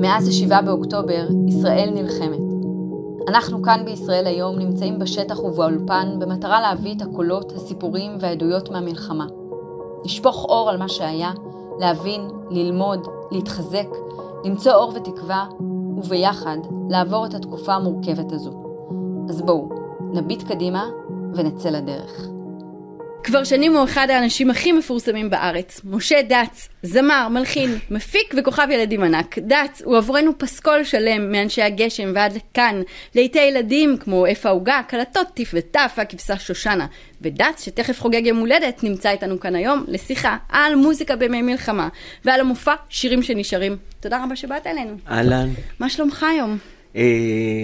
[0.00, 2.40] מאז ה-7 באוקטובר, ישראל נלחמת.
[3.28, 9.26] אנחנו כאן בישראל היום נמצאים בשטח ובאולפן במטרה להביא את הקולות, הסיפורים והעדויות מהמלחמה.
[10.04, 11.30] לשפוך אור על מה שהיה,
[11.78, 13.88] להבין, ללמוד, להתחזק,
[14.44, 15.46] למצוא אור ותקווה,
[15.96, 16.58] וביחד
[16.90, 18.50] לעבור את התקופה המורכבת הזו.
[19.28, 19.68] אז בואו,
[20.00, 20.86] נביט קדימה
[21.34, 22.28] ונצא לדרך.
[23.24, 25.80] כבר שנים הוא אחד האנשים הכי מפורסמים בארץ.
[25.84, 29.38] משה דץ, זמר, מלחין, מפיק וכוכב ילדים ענק.
[29.38, 32.82] דץ הוא עבורנו פסקול שלם מאנשי הגשם ועד לכאן,
[33.14, 36.86] לעיתי ילדים כמו איפה העוגה, קלטות טיף וטף והכבשה שושנה.
[37.22, 41.88] ודץ, שתכף חוגג יום הולדת, נמצא איתנו כאן היום לשיחה על מוזיקה בימי מלחמה
[42.24, 43.76] ועל המופע שירים שנשארים.
[44.00, 44.96] תודה רבה שבאת אלינו.
[45.08, 45.48] אהלן.
[45.78, 46.58] מה שלומך היום?
[46.96, 47.02] אה,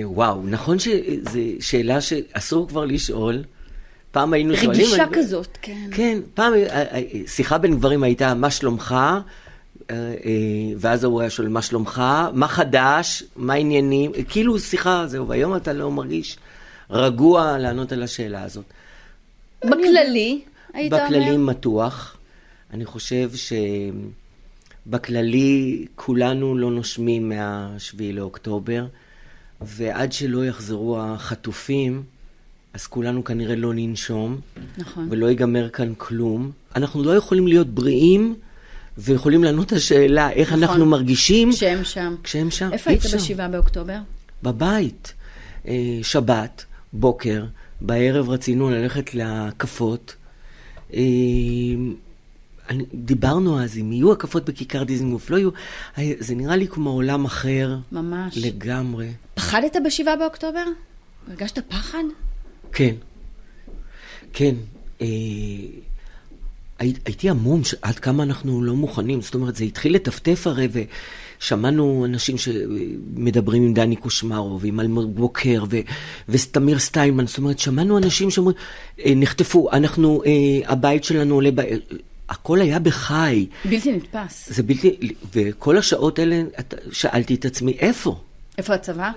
[0.04, 3.42] וואו, נכון שזו שאלה שאסור כבר לשאול.
[4.16, 4.70] פעם היינו שואלים...
[4.70, 5.88] רגישה כזאת, כן.
[5.92, 8.96] כן, פעם אה, אה, שיחה בין גברים הייתה, מה שלומך?
[9.90, 10.14] אה,
[10.78, 12.02] ואז הוא היה שואל, מה שלומך?
[12.32, 13.22] מה חדש?
[13.36, 14.12] מה העניינים?
[14.28, 16.38] כאילו שיחה, זהו, והיום אתה לא מרגיש
[16.90, 18.64] רגוע לענות על השאלה הזאת.
[19.64, 20.40] בכללי,
[20.72, 21.04] היית אומר?
[21.04, 22.16] בכללי מתוח.
[22.72, 23.30] אני חושב
[24.86, 28.86] שבכללי כולנו לא נושמים מה-7 לאוקטובר,
[29.60, 32.02] ועד שלא יחזרו החטופים,
[32.76, 34.40] אז כולנו כנראה לא ננשום,
[34.78, 35.08] נכון.
[35.10, 36.50] ולא ייגמר כאן כלום.
[36.74, 38.34] אנחנו לא יכולים להיות בריאים
[38.98, 40.62] ויכולים לענות על השאלה איך נכון.
[40.62, 42.14] אנחנו מרגישים כשהם שם.
[42.22, 42.68] כשהם שם.
[42.72, 43.16] איפה אי היית אפשר.
[43.16, 43.98] בשבעה באוקטובר?
[44.42, 45.14] בבית.
[45.68, 47.44] אה, שבת, בוקר,
[47.80, 50.16] בערב רצינו ללכת להקפות.
[50.94, 51.00] אה,
[52.94, 55.50] דיברנו אז אם יהיו הקפות בכיכר דיזנגוף, לא יהיו,
[55.98, 58.38] אה, זה נראה לי כמו עולם אחר ממש.
[58.38, 59.12] לגמרי.
[59.34, 60.64] פחדת בשבעה באוקטובר?
[61.28, 62.02] הרגשת פחד?
[62.76, 62.94] כן,
[64.32, 64.54] כן.
[65.02, 65.06] אה,
[66.78, 69.20] הי, הייתי המום עד כמה אנחנו לא מוכנים.
[69.20, 70.68] זאת אומרת, זה התחיל לטפטף הרי,
[71.40, 75.76] ושמענו אנשים שמדברים עם דני קושמרו, ועם אלמוג בוקר, ו,
[76.28, 77.26] ותמיר סטיינמן.
[77.26, 78.56] זאת אומרת, שמענו אנשים שאומרים,
[79.04, 81.60] אה, נחטפו, אנחנו, אה, הבית שלנו עולה ב...
[82.28, 83.46] הכל היה בחי.
[83.64, 84.52] בלתי נתפס.
[84.52, 84.96] זה בלתי...
[85.34, 86.42] וכל השעות האלה,
[86.92, 88.20] שאלתי את עצמי, איפה?
[88.58, 89.10] איפה הצבא?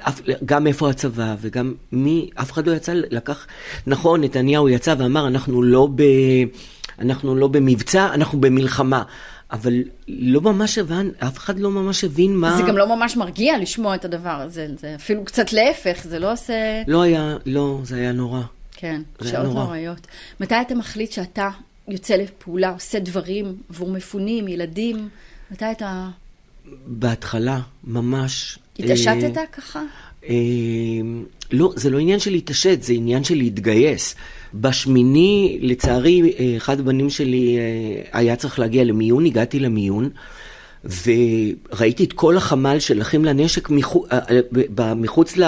[0.45, 3.47] גם איפה הצבא, וגם מי, אף אחד לא יצא לקח,
[3.87, 6.03] נכון, נתניהו יצא ואמר, אנחנו לא, ב,
[6.99, 9.03] אנחנו לא במבצע, אנחנו במלחמה.
[9.51, 9.73] אבל
[10.07, 12.57] לא ממש הבן, אף אחד לא ממש הבין מה...
[12.57, 16.33] זה גם לא ממש מרגיע לשמוע את הדבר הזה, זה אפילו קצת להפך, זה לא
[16.33, 16.83] עושה...
[16.87, 18.41] לא היה, לא, זה היה נורא.
[18.71, 19.63] כן, שעות נורא.
[19.63, 20.07] נוראיות.
[20.39, 21.49] מתי אתה מחליט שאתה
[21.87, 25.09] יוצא לפעולה, עושה דברים עבור מפונים, ילדים?
[25.51, 26.09] מתי אתה...
[26.87, 28.59] בהתחלה, ממש...
[28.79, 29.81] התעשתת אה, ככה?
[30.29, 30.35] אה,
[31.51, 34.15] לא, זה לא עניין של להתעשת, זה עניין של להתגייס.
[34.53, 37.57] בשמיני, לצערי, אה, אחד הבנים שלי
[38.11, 40.09] היה צריך להגיע למיון, הגעתי למיון,
[40.83, 43.69] וראיתי את כל החמ"ל של אחים לנשק
[44.95, 45.43] מחוץ ל...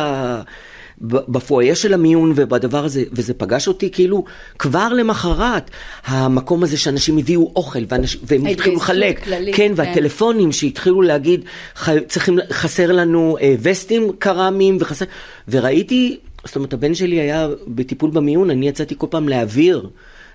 [1.01, 4.23] בפואיה של המיון ובדבר הזה, וזה פגש אותי כאילו
[4.59, 5.71] כבר למחרת,
[6.05, 9.73] המקום הזה שאנשים הביאו אוכל ואנש, והם התחילו לחלק, כללית, כן, כן.
[9.75, 11.45] והטלפונים שהתחילו להגיד,
[11.75, 15.05] ח, צריכים, חסר לנו אה, וסטים קרמיים וחסר,
[15.47, 19.89] וראיתי, זאת אומרת, הבן שלי היה בטיפול במיון, אני יצאתי כל פעם להעביר.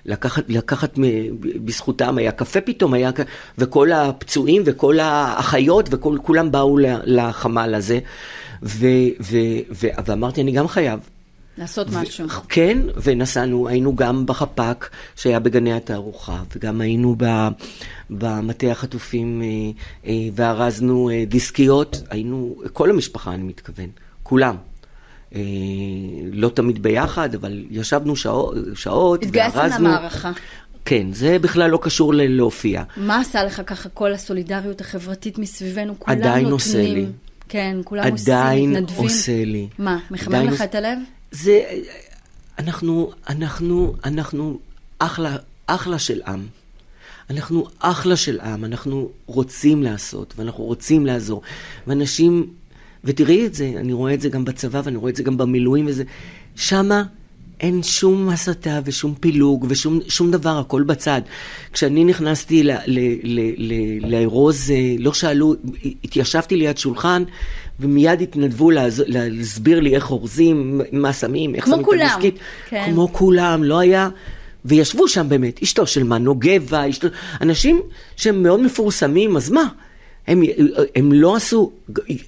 [0.06, 0.98] לקחת, לקחת
[1.64, 3.10] בזכותם, היה קפה פתאום, היה,
[3.58, 7.98] וכל הפצועים וכל האחיות וכולם באו לחמ"ל הזה,
[8.62, 8.86] ו,
[9.20, 9.36] ו,
[9.70, 11.00] ו, ואמרתי, אני גם חייב.
[11.58, 12.28] לעשות משהו.
[12.48, 17.48] כן, ונסענו, היינו גם בחפ"ק שהיה בגני התערוכה, וגם היינו ב-
[18.10, 19.46] במטה החטופים אה,
[20.10, 23.88] אה, וארזנו אה, דיסקיות, היינו, כל המשפחה אני מתכוון,
[24.22, 24.56] כולם.
[25.34, 25.40] אה,
[26.32, 29.88] לא תמיד ביחד, אבל ישבנו שעות, שעות וארזנו.
[29.88, 30.32] למערכה.
[30.84, 32.82] כן, זה בכלל לא קשור ללהופיע.
[32.96, 35.94] מה עשה לך ככה כל הסולידריות החברתית מסביבנו?
[35.98, 36.52] כולם עדיין נותנים.
[36.52, 37.06] עושה לי.
[37.48, 39.04] כן, כולם עדיין עושים, מתנדבים.
[39.04, 39.68] עושה לי.
[39.78, 40.98] מה, מחמם עדיין לך את הלב?
[41.30, 41.60] זה,
[42.58, 44.58] אנחנו, אנחנו, אנחנו
[44.98, 45.36] אחלה,
[45.66, 46.46] אחלה של עם.
[47.30, 51.42] אנחנו אחלה של עם, אנחנו רוצים לעשות, ואנחנו רוצים לעזור.
[51.86, 52.50] ואנשים,
[53.04, 55.86] ותראי את זה, אני רואה את זה גם בצבא, ואני רואה את זה גם במילואים,
[55.86, 56.04] וזה,
[56.56, 57.02] שמה
[57.60, 61.20] אין שום הסתה ושום פילוג ושום שום דבר, הכל בצד.
[61.72, 65.54] כשאני נכנסתי ל- ל- ל- ל- לארוז, אה, לא שאלו,
[66.04, 67.22] התיישבתי ליד שולחן,
[67.80, 72.38] ומיד התנדבו לעז- להסביר לי איך אורזים, מה שמים, איך שמים כולם, את הדיסקית.
[72.68, 72.84] כן.
[72.86, 74.08] כמו כולם, לא היה...
[74.64, 77.08] וישבו שם באמת, אשתו של מנו גבע, אשתו...
[77.40, 77.80] אנשים
[78.16, 79.64] שהם מאוד מפורסמים, אז מה?
[80.26, 80.42] הם,
[80.96, 81.72] הם לא עשו...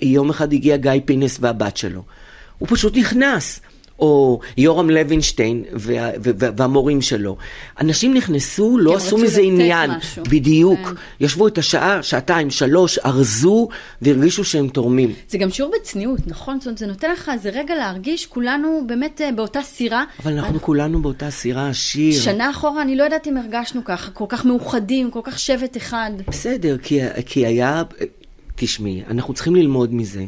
[0.03, 2.03] יום אחד הגיע גיא פינס והבת שלו.
[2.59, 3.61] הוא פשוט נכנס.
[3.99, 7.37] או יורם לוינשטיין וה, וה, והמורים שלו.
[7.81, 9.91] אנשים נכנסו, לא הם עשו מזה עניין.
[9.91, 10.23] משהו.
[10.25, 10.79] בדיוק.
[10.79, 10.95] כן.
[11.21, 13.69] ישבו את השעה, שעתיים, שלוש, ארזו
[14.03, 15.13] והרגישו שהם תורמים.
[15.29, 16.59] זה גם שיעור בצניעות, נכון?
[16.59, 20.05] זאת אומרת, זה נותן לך איזה רגע להרגיש כולנו באמת אה, באותה סירה.
[20.23, 22.21] אבל אנחנו כולנו באותה סירה, שיר.
[22.21, 26.11] שנה אחורה, אני לא יודעת אם הרגשנו ככה, כל כך מאוחדים, כל כך שבט אחד.
[26.29, 27.83] בסדר, כי, כי היה...
[28.61, 30.25] תשמעי, אנחנו צריכים ללמוד מזה.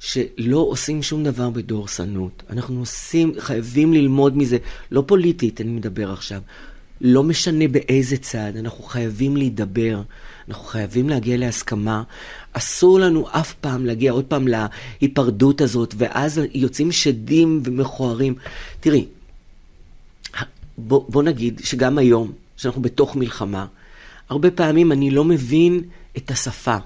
[0.00, 2.42] שלא עושים שום דבר בדורסנות.
[2.50, 4.58] אנחנו עושים, חייבים ללמוד מזה,
[4.90, 6.40] לא פוליטית, אני מדבר עכשיו.
[7.00, 10.02] לא משנה באיזה צד, אנחנו חייבים להידבר,
[10.48, 12.02] אנחנו חייבים להגיע להסכמה.
[12.52, 18.34] אסור לנו אף פעם להגיע עוד פעם להיפרדות הזאת, ואז יוצאים שדים ומכוערים.
[18.80, 19.06] תראי,
[20.78, 23.66] בוא, בוא נגיד שגם היום, שאנחנו בתוך מלחמה,
[24.28, 25.82] הרבה פעמים אני לא מבין
[26.16, 26.76] את השפה.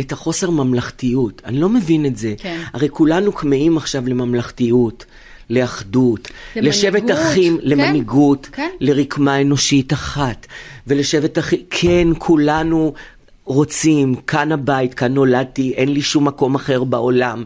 [0.00, 1.42] את החוסר ממלכתיות.
[1.44, 2.34] אני לא מבין את זה.
[2.38, 2.60] כן.
[2.72, 5.04] הרי כולנו כמהים עכשיו לממלכתיות,
[5.50, 8.70] לאחדות, למנהיגות, לשבת אחים, כן, למנהיגות, כן.
[8.80, 10.46] לרקמה אנושית אחת.
[10.86, 12.92] ולשבת אחים, כן, כולנו
[13.44, 17.44] רוצים, כאן הבית, כאן נולדתי, אין לי שום מקום אחר בעולם.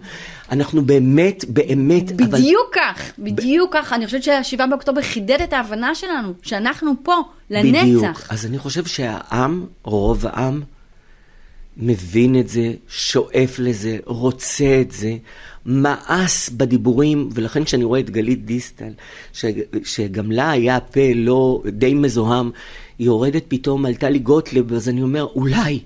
[0.52, 2.26] אנחנו באמת, באמת, אבל...
[2.26, 3.92] בדיוק כך, בדיוק כך.
[3.92, 7.14] אני חושבת שהשבעה באוקטובר חידד את ההבנה שלנו, שאנחנו פה,
[7.50, 7.82] לנצח.
[7.82, 8.22] בדיוק.
[8.28, 10.62] אז אני חושב שהעם, רוב העם,
[11.78, 15.16] מבין את זה, שואף לזה, רוצה את זה,
[15.66, 18.92] מאס בדיבורים, ולכן כשאני רואה את גלית דיסטל,
[19.32, 19.44] ש,
[19.84, 22.50] שגם לה היה פה לא די מזוהם,
[22.98, 25.80] היא יורדת פתאום על טלי גוטליב, אז אני אומר, אולי,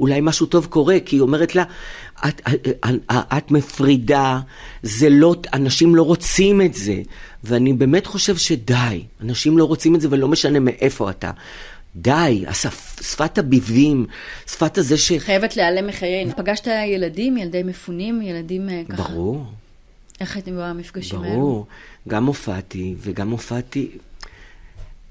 [0.00, 1.64] אולי משהו טוב קורה, כי היא אומרת לה,
[2.28, 2.78] את, את,
[3.10, 4.40] את מפרידה,
[4.82, 7.02] זה לא, אנשים לא רוצים את זה.
[7.44, 11.30] ואני באמת חושב שדי, אנשים לא רוצים את זה ולא משנה מאיפה אתה.
[11.96, 14.06] די, השפ, שפת הביבים,
[14.46, 15.12] שפת הזה ש...
[15.12, 16.36] חייבת להיעלם מחיינו.
[16.36, 19.02] פגשת ילדים, ילדי מפונים, ילדים אה, ככה?
[19.02, 19.44] ברור,
[20.20, 21.34] איך הייתם במפגשים האלו?
[21.34, 21.66] ברור.
[22.08, 23.88] גם הופעתי וגם הופעתי...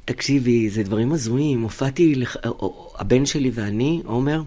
[0.05, 1.61] תקשיבי, זה דברים הזויים.
[1.61, 2.35] הופעתי, לח...
[2.95, 4.41] הבן שלי ואני, עומר,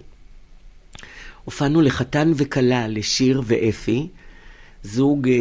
[1.45, 4.09] הופענו לחתן וכלה, לשיר ואפי,
[4.83, 5.35] זוג אה,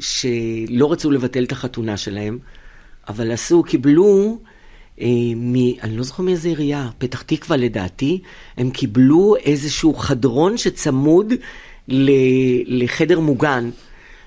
[0.00, 2.38] שלא רצו לבטל את החתונה שלהם,
[3.08, 4.38] אבל עשו, קיבלו...
[5.00, 5.06] אה,
[5.36, 5.54] מ...
[5.82, 8.20] אני לא זוכר מאיזה עירייה, פתח תקווה לדעתי,
[8.56, 11.32] הם קיבלו איזשהו חדרון שצמוד
[11.88, 12.10] ל...
[12.66, 13.70] לחדר מוגן.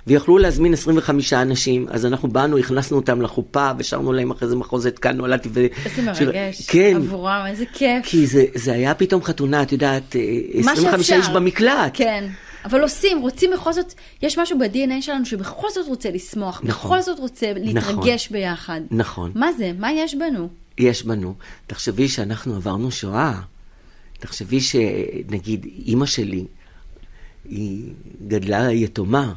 [0.08, 5.00] ויכלו להזמין 25 אנשים, אז אנחנו באנו, הכנסנו אותם לחופה, ושרנו להם אחרי זה מחוזת
[5.00, 5.50] כאן נולדתי.
[5.54, 5.66] ו...
[5.86, 6.94] איזה מרגש, כן.
[6.96, 8.06] עבורם, איזה כיף.
[8.06, 10.22] כי זה, זה היה פתאום חתונה, את יודעת, אה,
[10.64, 11.16] מה 25 שאפשר.
[11.16, 11.92] איש במקלט.
[11.94, 12.26] כן.
[12.66, 16.92] אבל עושים, רוצים בכל זאת, יש משהו ב-DNA שלנו שבכל זאת רוצה לשמוח, נכון.
[16.92, 18.82] בכל זאת רוצה להתרגש ביחד.
[18.92, 19.32] נכון.
[19.36, 19.72] מה זה?
[19.80, 20.61] מה יש בנו?
[20.78, 21.36] יש בנו.
[21.68, 23.42] תחשבי שאנחנו עברנו שואה.
[24.20, 26.46] תחשבי שנגיד אימא שלי,
[27.50, 27.94] היא
[28.28, 29.34] גדלה יתומה,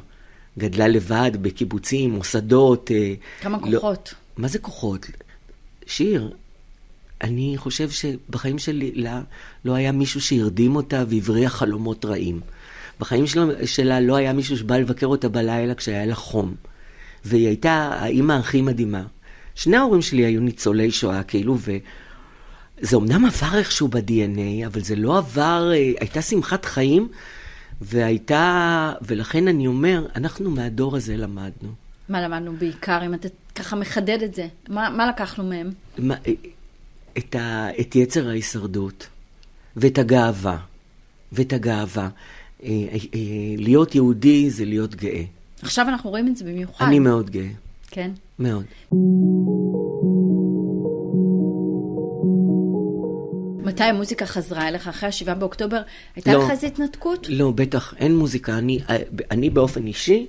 [0.59, 2.91] גדלה לבד בקיבוצים, מוסדות.
[2.91, 4.15] אה, כמה לא- כוחות.
[4.37, 5.07] מה זה כוחות?
[5.87, 6.33] שיר,
[7.23, 9.23] אני חושב שבחיים שלי לה,
[9.65, 12.41] לא היה מישהו שהרדים אותה והבריח חלומות רעים.
[13.01, 16.55] בחיים שלה, שלה לא היה מישהו שבא לבקר אותה בלילה כשהיה לה חום.
[17.25, 19.03] והיא הייתה האימא הכי מדהימה.
[19.55, 25.19] שני ההורים שלי היו ניצולי שואה, כאילו, וזה אמנם עבר איכשהו ב-DNA, אבל זה לא
[25.19, 27.09] עבר, אה, הייתה שמחת חיים,
[27.81, 31.69] והייתה, ולכן אני אומר, אנחנו מהדור הזה למדנו.
[32.09, 34.47] מה למדנו בעיקר, אם אתה ככה מחדד את זה?
[34.69, 35.73] מה, מה לקחנו מהם?
[35.99, 36.15] מה,
[37.19, 39.07] את, ה, את יצר ההישרדות,
[39.77, 40.59] ואת הגאווה,
[41.33, 42.09] ואת הגאווה.
[42.65, 43.21] אה, אה, אה,
[43.59, 45.23] להיות יהודי זה להיות גאה.
[45.63, 46.85] עכשיו אנחנו רואים את זה במיוחד.
[46.87, 47.49] אני מאוד גאה,
[47.91, 48.11] כן.
[48.39, 48.65] מאוד.
[53.65, 54.89] מתי המוזיקה חזרה אליך?
[54.89, 55.81] אחרי השבעה באוקטובר?
[56.17, 56.45] הייתה לא.
[56.45, 57.27] לך איזו התנתקות?
[57.29, 58.59] לא, בטח, אין מוזיקה.
[58.59, 58.97] אני, אה,
[59.31, 60.27] אני באופן אישי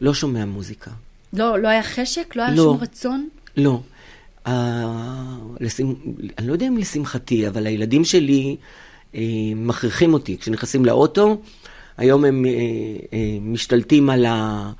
[0.00, 0.90] לא שומע מוזיקה.
[1.32, 2.36] לא, לא היה חשק?
[2.36, 2.62] לא היה לא.
[2.62, 3.28] שום רצון?
[3.56, 3.80] לא.
[4.46, 4.50] Uh,
[5.60, 5.94] לשמ...
[6.38, 8.56] אני לא יודע אם לשמחתי, אבל הילדים שלי
[9.12, 9.16] uh,
[9.56, 10.38] מכריחים אותי.
[10.38, 11.40] כשנכנסים לאוטו,
[11.96, 14.70] היום הם uh, uh, משתלטים על, ה...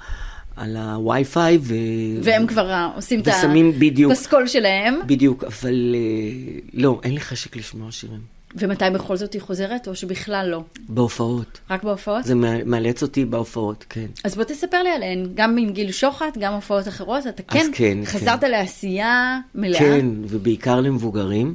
[0.60, 1.74] על הווי-פיי, ו...
[2.22, 4.12] והם כבר אה, עושים את ושמים בדיוק.
[4.12, 5.00] הפסקול שלהם.
[5.06, 8.20] בדיוק, אבל uh, לא, אין לי חשק לשמוע שירים.
[8.56, 10.62] ומתי בכל זאת היא חוזרת, או שבכלל לא?
[10.88, 11.60] בהופעות.
[11.70, 12.24] רק בהופעות?
[12.24, 14.06] זה מא- מאלץ אותי בהופעות, כן.
[14.24, 17.70] אז בוא תספר לי עליהן, גם עם גיל שוחט, גם הופעות אחרות, אתה אז כן,
[17.74, 18.50] כן, חזרת כן.
[18.50, 19.78] לעשייה מלאה.
[19.78, 21.54] כן, ובעיקר למבוגרים.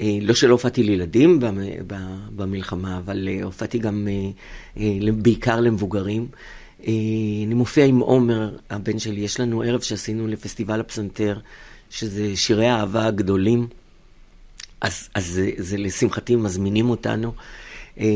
[0.00, 1.40] אה, לא שלא הופעתי לילדים
[2.36, 4.30] במלחמה, אבל אה, הופעתי גם אה,
[4.82, 6.26] אה, בעיקר למבוגרים.
[6.86, 6.92] אה,
[7.46, 11.38] אני מופיע עם עומר, הבן שלי, יש לנו ערב שעשינו לפסטיבל הפסנתר,
[11.90, 13.66] שזה שירי האהבה הגדולים.
[14.80, 17.32] אז, אז זה, זה לשמחתי מזמינים אותנו.
[17.98, 18.06] אה,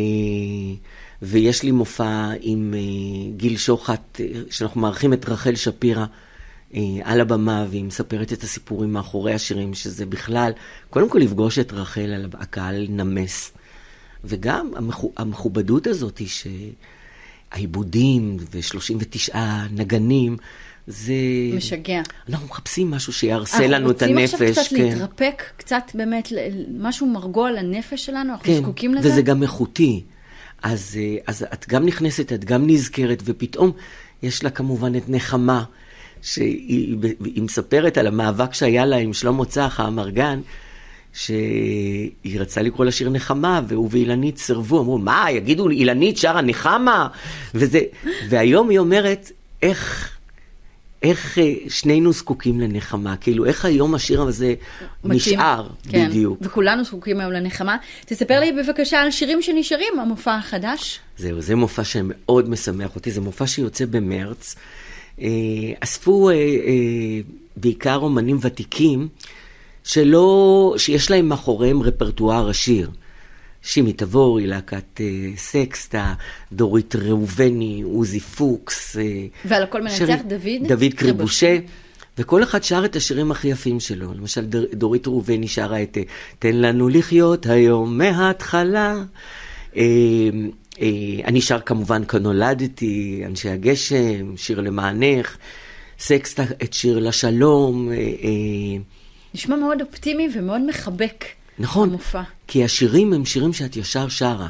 [1.22, 4.20] ויש לי מופע עם אה, גיל שוחט,
[4.50, 6.06] שאנחנו מארחים את רחל שפירא,
[7.02, 10.52] על הבמה, והיא מספרת את הסיפורים מאחורי השירים, שזה בכלל,
[10.90, 13.52] קודם כל לפגוש את רחל, הקהל נמס.
[14.24, 16.28] וגם המכו, המכובדות הזאת היא
[17.52, 19.36] שהעיבודים ו-39
[19.70, 20.36] נגנים,
[20.86, 21.14] זה...
[21.56, 22.02] משגע.
[22.28, 24.34] אנחנו מחפשים משהו שיערסה לנו את הנפש.
[24.34, 24.82] אנחנו רוצים עכשיו קצת כן.
[24.82, 26.32] להתרפק, קצת באמת,
[26.78, 29.08] משהו מרגוע לנפש שלנו, אנחנו כן, זקוקים לזה.
[29.08, 30.02] וזה גם איכותי.
[30.62, 33.72] אז, אה, אז את גם נכנסת, את גם נזכרת, ופתאום
[34.22, 35.64] יש לה כמובן את נחמה,
[36.22, 40.40] שהיא היא מספרת על המאבק שהיה לה עם שלמה צח, האמרגן,
[41.16, 47.08] שהיא רצתה לקרוא לשיר נחמה, והוא ואילנית סירבו, אמרו, מה, יגידו אילנית שרה נחמה?
[47.54, 47.80] וזה,
[48.28, 49.30] והיום היא אומרת,
[49.62, 50.12] איך...
[51.02, 54.54] איך אה, שנינו זקוקים לנחמה, כאילו איך היום השיר הזה
[55.04, 55.16] מתאים.
[55.16, 56.38] נשאר כן, בדיוק.
[56.42, 57.76] וכולנו זקוקים היום לנחמה.
[58.06, 61.00] תספר לי בבקשה על שירים שנשארים, המופע החדש.
[61.18, 64.56] זהו, זה מופע שמאוד משמח אותי, זה מופע שיוצא במרץ.
[65.20, 65.26] אה,
[65.80, 66.40] אספו אה, אה,
[67.56, 69.08] בעיקר אומנים ותיקים,
[69.86, 72.90] שלא, שיש להם מאחוריהם רפרטואר עשיר.
[73.62, 76.14] שימי תבורי, להקת אה, סקסטה,
[76.52, 78.96] דורית ראובני, עוזי פוקס.
[78.96, 79.02] אה,
[79.44, 80.68] ועל הכל מנצח שירים- דוד?
[80.68, 81.58] דוד קריבושה.
[82.18, 84.14] וכל אחד שר את השירים הכי יפים שלו.
[84.14, 86.02] למשל, דר- דורית ראובני שרה את אה,
[86.38, 88.94] תן לנו לחיות היום מההתחלה.
[89.76, 89.82] אה,
[90.80, 90.88] אה,
[91.24, 95.36] אני שר כמובן כנולדתי, אנשי הגשם, שיר למענך,
[95.98, 97.90] סקסטה את שיר לשלום.
[97.92, 98.95] אה, אה,
[99.36, 101.24] נשמע מאוד אופטימי ומאוד מחבק.
[101.58, 102.22] נכון, המופע.
[102.46, 104.48] כי השירים הם שירים שאת ישר שרה.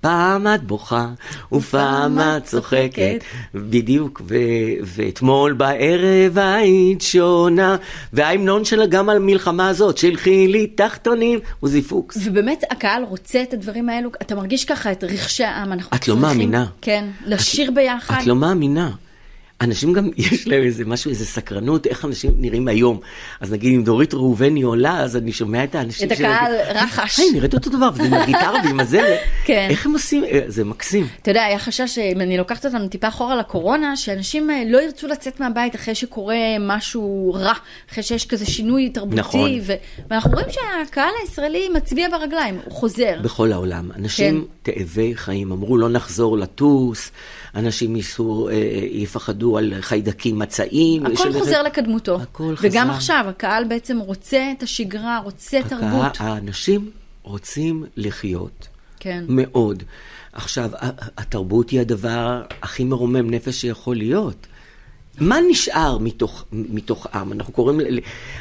[0.00, 1.08] פעם את בוכה,
[1.52, 4.34] ופעם את צוחקת, בדיוק, ו-
[4.82, 7.76] ואתמול בערב היית שונה,
[8.12, 12.18] וההמנון שלה גם על המלחמה הזאת, שלחי לי תחתונים, עוזי פוקס.
[12.24, 16.14] ובאמת הקהל רוצה את הדברים האלו, אתה מרגיש ככה את רכשי העם, אנחנו את לא
[16.14, 16.66] צריכים, מאמינה.
[16.82, 18.16] כן, לשיר ביחד.
[18.20, 18.90] את לא מאמינה.
[19.60, 23.00] אנשים גם, יש להם איזה משהו, איזה סקרנות, איך אנשים נראים היום.
[23.40, 27.18] אז נגיד, אם דורית ראובני עולה, אז אני שומע את האנשים את הקהל רחש.
[27.18, 29.16] היי, נראית אותו דבר, ועם הגיטרה ועם הזה.
[29.44, 29.66] כן.
[29.70, 30.24] איך הם עושים?
[30.24, 31.06] אה, זה מקסים.
[31.22, 35.06] אתה יודע, היה חשש, אם אני לוקחת אותנו טיפה אחורה לקורונה, שאנשים אה, לא ירצו
[35.06, 37.52] לצאת מהבית אחרי שקורה משהו רע,
[37.90, 39.50] אחרי שיש כזה שינוי תרבותי, נכון.
[39.62, 39.72] ו...
[40.10, 43.18] ואנחנו רואים שהקהל הישראלי מצביע ברגליים, הוא חוזר.
[43.22, 43.90] בכל העולם.
[43.96, 47.10] אנשים תאבי חיים, אמרו לא נחזור לטוס,
[47.54, 48.54] אנשים ייסעו, אה,
[48.90, 51.06] יפחדו על חיידקים מצעים.
[51.06, 52.20] הכל חוזר לקדמותו.
[52.20, 52.94] הכל וגם חזר.
[52.96, 56.16] עכשיו, הקהל בעצם רוצה את השגרה, רוצה הקהל- תרבות.
[56.18, 56.90] האנשים
[57.22, 58.68] רוצים לחיות.
[59.00, 59.24] כן.
[59.28, 59.82] מאוד.
[60.32, 60.70] עכשיו,
[61.18, 64.46] התרבות היא הדבר הכי מרומם נפש שיכול להיות.
[65.20, 67.32] מה נשאר מתוך, מתוך עם?
[67.32, 67.80] אנחנו קוראים,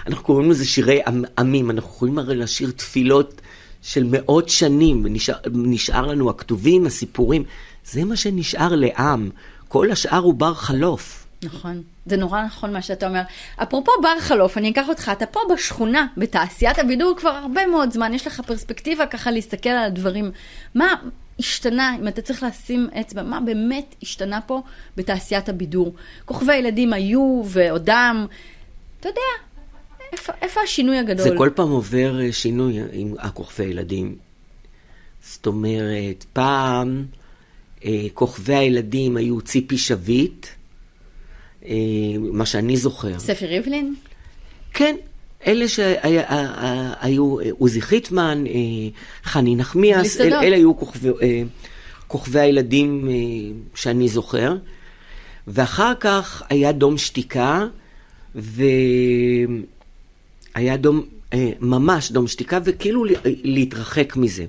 [0.07, 0.99] אנחנו קוראים לזה שירי
[1.37, 3.41] עמים, אנחנו יכולים הרי לשיר תפילות
[3.81, 7.43] של מאות שנים, ונשאר נשאר לנו הכתובים, הסיפורים.
[7.85, 9.29] זה מה שנשאר לעם.
[9.67, 11.25] כל השאר הוא בר חלוף.
[11.43, 13.21] נכון, זה נורא נכון מה שאתה אומר.
[13.63, 18.13] אפרופו בר חלוף, אני אקח אותך, אתה פה בשכונה, בתעשיית הבידור כבר הרבה מאוד זמן,
[18.13, 20.31] יש לך פרספקטיבה ככה להסתכל על הדברים.
[20.75, 20.93] מה
[21.39, 24.61] השתנה, אם אתה צריך לשים אצבע, מה באמת השתנה פה
[24.97, 25.95] בתעשיית הבידור?
[26.25, 28.27] כוכבי הילדים היו ועודם,
[28.99, 29.21] אתה יודע,
[30.11, 31.29] איפה, איפה השינוי הגדול?
[31.29, 34.15] זה כל פעם עובר אה, שינוי עם הכוכבי הילדים.
[35.23, 37.24] זאת אומרת, פעם אה,
[38.13, 40.47] כוכבי הילדים היו ציפי שביט,
[41.65, 41.75] אה,
[42.19, 43.19] מה שאני זוכר.
[43.19, 43.95] ספי ריבלין?
[44.73, 44.95] כן,
[45.47, 48.53] אלה שהיו עוזי חיטמן, אה,
[49.23, 50.33] חני נחמיאס, אל.
[50.33, 51.43] אלה היו כוכבי, אה,
[52.07, 53.13] כוכבי הילדים אה,
[53.75, 54.55] שאני זוכר.
[55.47, 57.67] ואחר כך היה דום שתיקה,
[58.35, 58.67] והיה
[60.77, 63.05] דום, אה, ממש דום שתיקה, וכאילו
[63.43, 64.45] להתרחק מזה.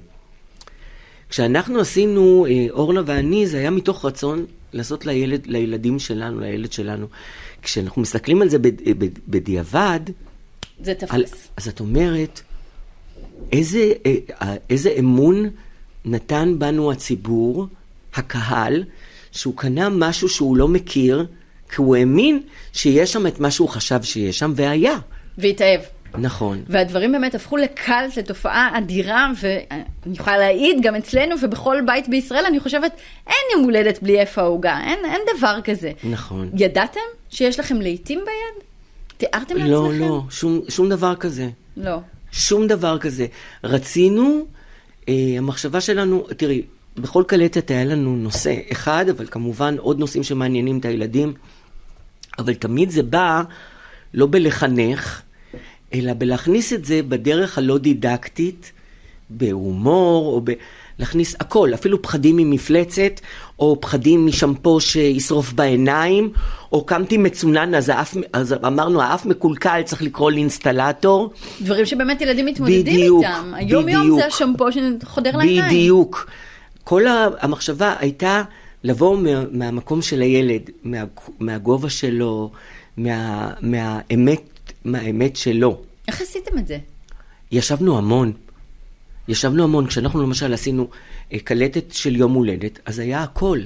[1.31, 7.07] כשאנחנו עשינו, אה, אורנה ואני, זה היה מתוך רצון לעשות לילד, לילדים שלנו, לילד שלנו.
[7.63, 10.01] כשאנחנו מסתכלים על זה בד- בד- בדיעבד,
[10.83, 11.49] זה על, תפס.
[11.57, 12.41] אז את אומרת,
[13.53, 15.51] איזה, אה, אה, איזה אמון
[16.05, 17.67] נתן בנו הציבור,
[18.15, 18.85] הקהל,
[19.33, 21.27] שהוא קנה משהו שהוא לא מכיר,
[21.71, 22.43] כי הוא האמין
[22.73, 24.97] שיש שם את מה שהוא חשב שיש שם, והיה.
[25.39, 25.81] והתאהב.
[26.19, 26.63] נכון.
[26.67, 32.61] והדברים באמת הפכו לקאלט, לתופעה אדירה, ואני יכולה להעיד גם אצלנו ובכל בית בישראל, אני
[32.61, 32.93] חושבת,
[33.27, 35.93] אין יום הולדת בלי איפה העוגה, אין, אין דבר כזה.
[36.05, 36.51] נכון.
[36.55, 38.65] ידעתם שיש לכם להיטים ביד?
[39.17, 40.09] תיארתם לא, לעצמכם?
[40.09, 41.49] לא, שום, שום דבר כזה.
[41.77, 41.99] לא.
[42.33, 43.27] שום דבר כזה.
[43.65, 44.47] רצינו,
[45.09, 46.63] אה, המחשבה שלנו, תראי,
[46.97, 51.35] בכל קלטת היה לנו נושא אחד, אבל כמובן עוד נושאים שמעניינים את הילדים,
[52.39, 53.43] אבל תמיד זה בא
[54.15, 55.23] לא בלחנך,
[55.97, 58.73] אלא בלהכניס את זה בדרך הלא דידקטית,
[59.31, 60.51] בהומור, או ב...
[60.99, 63.21] להכניס הכל, אפילו פחדים ממפלצת,
[63.59, 66.33] או פחדים משמפו שישרוף בעיניים,
[66.73, 71.33] או קמתי מצונן, אז, האף, אז אמרנו, האף מקולקל, צריך לקרוא לאינסטלטור.
[71.61, 73.53] דברים שבאמת ילדים מתמודדים בדיוק, איתם.
[73.55, 74.05] היום בדיוק.
[74.05, 75.65] יום זה השמפו שחודר לעיניים.
[75.65, 76.31] בדיוק.
[76.85, 77.03] כל
[77.41, 78.43] המחשבה הייתה
[78.85, 81.05] לבוא מה, מהמקום של הילד, מה,
[81.41, 82.51] מהגובה שלו,
[82.97, 85.81] מה, מהאמת, מהאמת שלו.
[86.09, 86.79] איך עשיתם את זה?
[87.53, 88.33] ישבנו המון.
[89.29, 89.87] ישבנו המון.
[89.87, 90.89] כשאנחנו למשל עשינו
[91.33, 93.61] אה, קלטת של יום הולדת, אז היה הכל.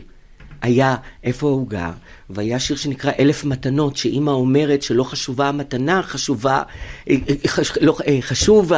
[0.63, 1.91] היה איפה הוא גר,
[2.31, 6.63] והיה שיר שנקרא אלף מתנות, שאימא אומרת שלא חשובה המתנה, חשובה,
[7.09, 8.73] אה, אה, לא, חשוב.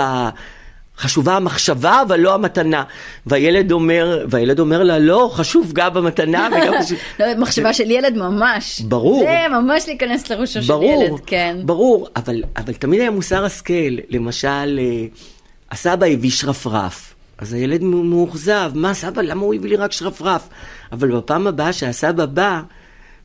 [0.98, 2.84] חשובה המחשבה, אבל לא המתנה.
[3.26, 6.72] והילד אומר, והילד אומר לה, לא, חשוב גם המתנה וגם.
[7.20, 8.80] לא, מחשבה של ילד ממש.
[8.80, 9.24] ברור.
[9.24, 11.56] זה ממש להיכנס לראשו של ילד, כן.
[11.64, 13.96] ברור, אבל, אבל תמיד היה מוסר השכל.
[14.10, 15.06] למשל, אה,
[15.70, 20.48] הסבא הביא שרפרף, אז הילד מאוכזב, מה סבא, למה הוא הביא לי רק שרפרף?
[20.92, 22.60] אבל בפעם הבאה שהסבא בא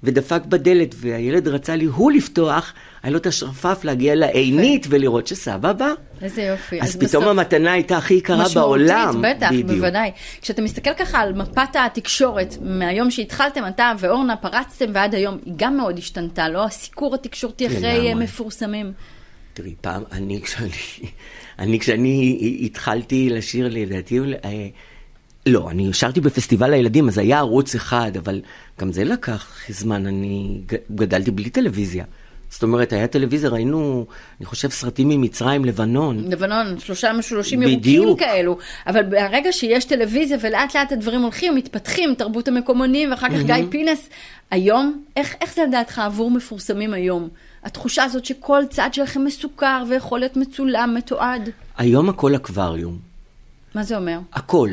[0.04, 2.74] ודפק בדלת והילד רצה לי הוא לפתוח,
[3.04, 5.90] היה לו את השרפרף להגיע לעינית ולראות שסבא בא.
[6.22, 6.82] איזה יופי.
[6.82, 9.10] אז פתאום בסוף- המתנה הייתה הכי יקרה בעולם.
[9.10, 9.70] משמעותית, בטח, בדיוק.
[9.72, 10.12] בוודאי.
[10.42, 15.78] כשאתה מסתכל ככה על מפת התקשורת, מהיום שהתחלתם, אתה ואורנה פרצתם ועד היום, היא גם
[15.78, 16.66] מאוד השתנתה, לא?
[16.66, 18.10] הסיקור התקשורתי אחרי לגמרי.
[18.10, 18.92] אה, מפורסמים.
[19.54, 20.70] תראי, פעם, אני כשאני,
[21.60, 24.68] אני כשאני התחלתי לשיר לדעתי, אה,
[25.48, 28.42] לא, אני שרתי בפסטיבל הילדים, אז היה ערוץ אחד, אבל
[28.80, 30.62] גם זה לקח זמן, אני
[30.92, 32.06] גדלתי בלי טלוויזיה.
[32.50, 34.06] זאת אומרת, היה טלוויזיה, ראינו,
[34.40, 36.32] אני חושב, סרטים ממצרים, לבנון.
[36.32, 38.16] לבנון, שלושה משולשים ירוקים.
[38.18, 43.56] כאלו, אבל ברגע שיש טלוויזיה ולאט לאט הדברים הולכים, מתפתחים, תרבות המקומונים, ואחר כך גיא
[43.70, 44.10] פינס,
[44.52, 47.30] היום, איך, איך זה לדעתך עבור מפורסמים היום?
[47.64, 51.50] התחושה הזאת שכל צד שלכם מסוכר ויכול להיות מצולם, מתועד.
[51.78, 52.98] היום הכל אקווריום.
[53.76, 54.20] מה זה אומר?
[54.34, 54.70] הכל.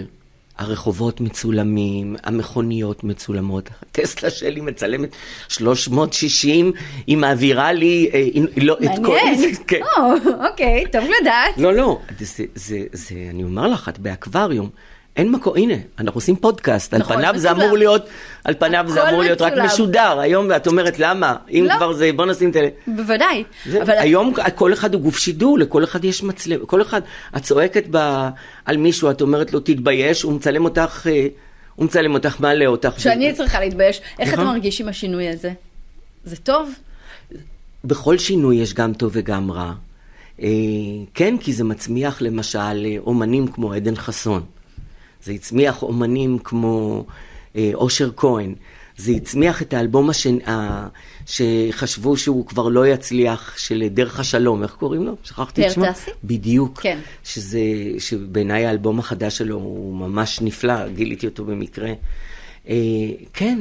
[0.59, 5.17] הרחובות מצולמים, המכוניות מצולמות, הטסלה שלי מצלמת
[5.49, 6.73] 360,
[7.07, 9.17] היא מעבירה לי, אה, לא, את כל...
[9.25, 9.55] מעניין.
[9.67, 9.81] כן.
[9.99, 10.13] או,
[10.51, 11.59] אוקיי, טוב לדעת.
[11.59, 14.71] לא, לא, זה, זה, זה, אני אומר לך, את באקווריום,
[15.17, 17.65] אין מקום, הנה, אנחנו עושים פודקאסט, על נכון, פניו זה מצולם.
[17.65, 18.07] אמור להיות,
[18.45, 19.67] על פניו זה אמור להיות רק מצולם.
[19.67, 21.77] משודר, היום את אומרת למה, אם לא.
[21.77, 22.61] כבר זה, בוא נשים את ה...
[22.87, 23.45] בוודאי.
[23.67, 27.01] זה, אבל היום כל אחד הוא גוף שידור, לכל אחד יש מצלם, כל אחד,
[27.37, 28.29] את צועקת ב,
[28.65, 31.27] על מישהו, את אומרת לו תתבייש, הוא מצלם אותך, אה,
[31.75, 33.01] הוא מצלם אותך, מעלה אותך.
[33.01, 34.01] שאני צריכה להתבייש.
[34.19, 34.47] איך נכון.
[34.47, 35.53] מרגיש עם השינוי הזה?
[36.25, 36.71] זה טוב?
[37.85, 39.73] בכל שינוי יש גם טוב וגם רע.
[40.43, 40.49] אה,
[41.15, 44.43] כן, כי זה מצמיח למשל אה, אומנים כמו עדן חסון.
[45.25, 47.05] זה הצמיח אומנים כמו
[47.57, 48.55] אה, אושר כהן.
[48.97, 50.89] זה הצמיח את האלבום השני, ה-
[51.27, 55.17] שחשבו שהוא כבר לא יצליח, של דרך השלום, איך קוראים לו?
[55.23, 55.85] שכחתי את שמו.
[55.93, 56.11] טסי?
[56.25, 56.81] בדיוק.
[56.81, 56.99] כן.
[57.25, 57.61] שזה,
[57.99, 61.93] שבעיניי האלבום החדש שלו הוא ממש נפלא, גיליתי אותו במקרה.
[62.69, 62.75] אה,
[63.33, 63.59] כן,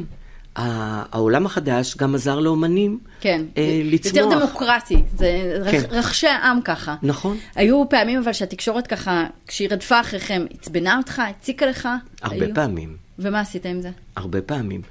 [0.55, 3.41] העולם החדש גם עזר לאומנים כן.
[3.57, 4.15] אה, לצמוח.
[4.15, 5.03] יותר דמוקרטי.
[5.17, 5.81] זה כן.
[5.89, 6.95] רחשי העם ככה.
[7.03, 7.37] נכון.
[7.55, 11.89] היו פעמים אבל שהתקשורת ככה, כשהיא רדפה אחריכם, עצבנה אותך, הציקה לך?
[12.21, 12.55] הרבה היו?
[12.55, 13.89] פעמים, ומה עשית עם זה?
[14.15, 14.81] הרבה פעמים.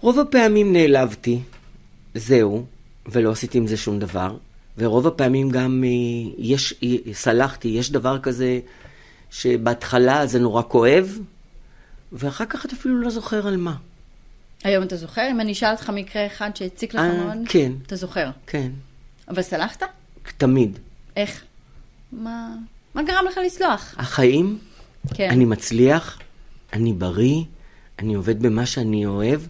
[0.00, 1.40] רוב הפעמים נעלבתי,
[2.14, 2.64] זהו,
[3.06, 4.36] ולא עשיתי עם זה שום דבר.
[4.78, 8.60] ורוב הפעמים גם אה, יש, אה, סלחתי, יש דבר כזה
[9.30, 11.18] שבהתחלה זה נורא כואב,
[12.12, 13.74] ואחר כך אתה אפילו לא זוכר על מה.
[14.64, 15.30] היום אתה זוכר?
[15.30, 17.38] אם אני אשאל אותך מקרה אחד שהציק לך אה, מאוד?
[17.48, 17.72] כן.
[17.86, 18.30] אתה זוכר.
[18.46, 18.70] כן,
[19.28, 19.82] אבל סלחת?
[20.36, 20.78] תמיד.
[21.16, 21.44] איך?
[22.12, 22.54] מה,
[22.94, 23.94] מה גרם לך לסלוח?
[23.98, 24.58] החיים,
[25.14, 25.30] כן.
[25.30, 26.18] אני מצליח,
[26.72, 27.44] אני בריא,
[27.98, 29.40] אני עובד במה שאני אוהב.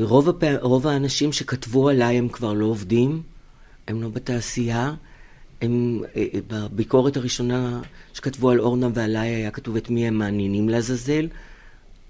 [0.00, 0.56] רוב, הפע...
[0.60, 3.22] רוב האנשים שכתבו עליי הם כבר לא עובדים,
[3.88, 4.94] הם לא בתעשייה.
[5.62, 7.80] הם, אה, אה, בביקורת הראשונה
[8.14, 11.28] שכתבו על אורנה ועליי היה כתוב את מי הם מעניינים לעזאזל.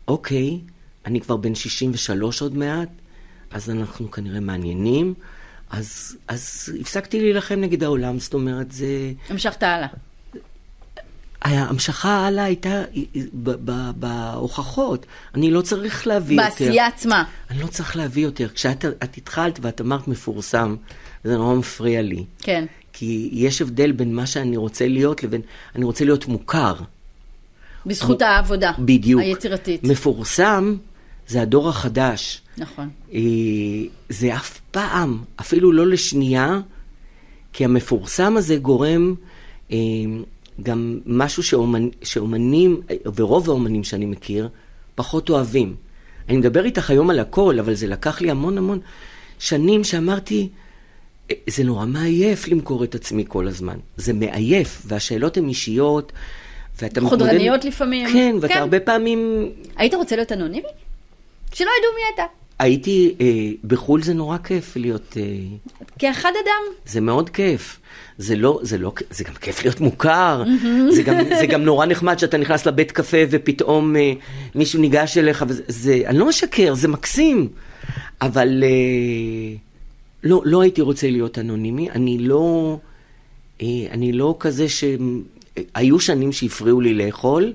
[0.09, 0.61] אוקיי,
[1.07, 2.89] אני כבר בן 63 עוד מעט,
[3.51, 5.15] אז אנחנו כנראה מעניינים.
[5.71, 9.13] אז, אז הפסקתי להילחם נגד העולם, זאת אומרת, זה...
[9.29, 9.89] המשכת הלאה.
[11.43, 12.83] ההמשכה הלאה הייתה
[13.97, 15.07] בהוכחות.
[15.35, 16.49] אני לא צריך להביא יותר.
[16.49, 17.25] בעשייה עצמה.
[17.51, 18.49] אני לא צריך להביא יותר.
[18.49, 20.77] כשאת את התחלת ואת אמרת מפורסם,
[21.25, 22.25] זה נורא מפריע לי.
[22.39, 22.65] כן.
[22.93, 25.41] כי יש הבדל בין מה שאני רוצה להיות לבין...
[25.75, 26.75] אני רוצה להיות מוכר.
[27.87, 28.73] בזכות העבודה.
[28.79, 29.21] בדיוק.
[29.23, 29.85] היצירתית.
[29.85, 30.77] מפורסם
[31.29, 32.41] זה הדור החדש.
[32.59, 32.89] נכון.
[33.13, 33.21] אה,
[34.09, 36.61] זה אף פעם, אפילו לא לשנייה,
[37.53, 39.15] כי המפורסם הזה גורם
[39.73, 39.77] אה,
[40.63, 42.81] גם משהו שאומנ, שאומנים,
[43.17, 44.49] ורוב האומנים שאני מכיר,
[44.95, 45.75] פחות אוהבים.
[46.29, 48.79] אני מדבר איתך היום על הכל, אבל זה לקח לי המון המון
[49.39, 50.49] שנים שאמרתי,
[51.31, 53.77] "אה, זה נורא מעייף למכור את עצמי כל הזמן.
[53.97, 56.13] זה מעייף, והשאלות הן אישיות,
[56.83, 58.09] ואתה חודרניות לפעמים.
[58.13, 58.61] כן, ואתה כן.
[58.61, 59.51] הרבה פעמים...
[59.77, 60.69] היית רוצה להיות אנונימי?
[61.57, 62.23] שלא ידעו מי אתה.
[62.59, 63.27] הייתי, אה,
[63.65, 65.17] בחו"ל זה נורא כיף להיות...
[65.17, 65.23] אה,
[65.99, 66.75] כאחד אדם.
[66.87, 67.79] זה מאוד כיף.
[68.19, 70.45] זה לא, זה לא, זה גם כיף להיות מוכר,
[70.91, 74.13] זה, גם, זה גם נורא נחמד שאתה נכנס לבית קפה ופתאום אה,
[74.55, 77.49] מישהו ניגש אליך, וזה, זה, אני לא משקר, זה מקסים,
[78.21, 79.57] אבל אה,
[80.25, 82.79] לא, לא הייתי רוצה להיות אנונימי, אני לא,
[83.63, 84.85] אה, אני לא כזה ש...
[85.75, 87.53] היו שנים שהפריעו לי לאכול,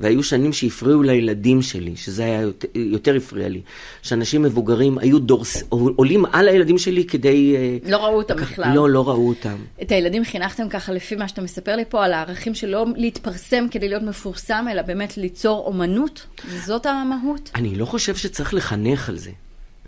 [0.00, 3.60] והיו שנים שהפריעו לילדים שלי, שזה היה יותר, יותר הפריע לי.
[4.02, 7.56] שאנשים מבוגרים היו דורס, עולים על הילדים שלי כדי...
[7.56, 8.74] אה, לא ראו אותם ככה- בכלל.
[8.74, 9.56] לא, לא ראו אותם.
[9.82, 13.66] את הילדים חינכתם ככה לפי מה שאתה מספר לי פה, על הערכים של לא להתפרסם
[13.70, 16.26] כדי להיות מפורסם, אלא באמת ליצור אומנות?
[16.66, 17.50] זאת המהות?
[17.54, 19.30] אני לא חושב שצריך לחנך על זה.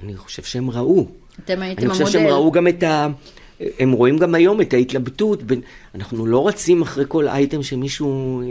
[0.02, 1.06] אני חושב שהם ראו.
[1.44, 2.18] אתם הייתם אני חושב המודל.
[2.18, 3.08] שהם ראו גם את ה...
[3.78, 5.42] הם רואים גם היום את ההתלבטות.
[5.42, 5.60] בין...
[5.94, 8.40] אנחנו לא רצים אחרי כל אייטם שמישהו...
[8.42, 8.46] אה...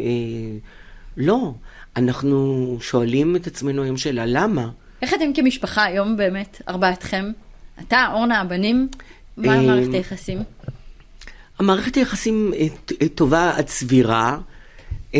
[1.17, 1.53] לא.
[1.95, 4.69] אנחנו שואלים את עצמנו היום שאלה, למה?
[5.01, 7.31] איך אתם כמשפחה היום באמת, ארבעתכם?
[7.81, 8.87] אתה, אורנה, הבנים?
[9.37, 10.43] מה אה, מערכת היחסים?
[11.59, 12.67] המערכת היחסים אה,
[13.01, 14.39] אה, טובה עד סבירה.
[15.15, 15.19] אה,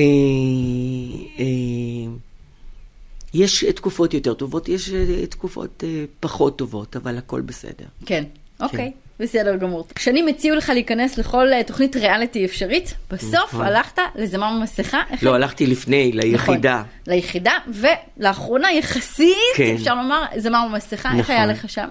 [3.34, 4.90] יש תקופות יותר טובות, יש
[5.30, 5.84] תקופות
[6.20, 7.86] פחות טובות, אבל הכל בסדר.
[8.06, 8.24] כן,
[8.60, 9.88] אוקיי, בסדר גמור.
[10.00, 13.66] שנים הציעו לך להיכנס לכל אה, תוכנית ריאליטי אפשרית, בסוף נכון.
[13.66, 15.02] הלכת לזמר במסכה.
[15.12, 16.74] איך- לא, הלכתי לפני, ליחידה.
[16.76, 19.76] נכון, ליחידה, ולאחרונה יחסית, כן.
[19.76, 21.36] אפשר לומר, זמר במסכה, איך נכון.
[21.36, 21.88] היה לך שם?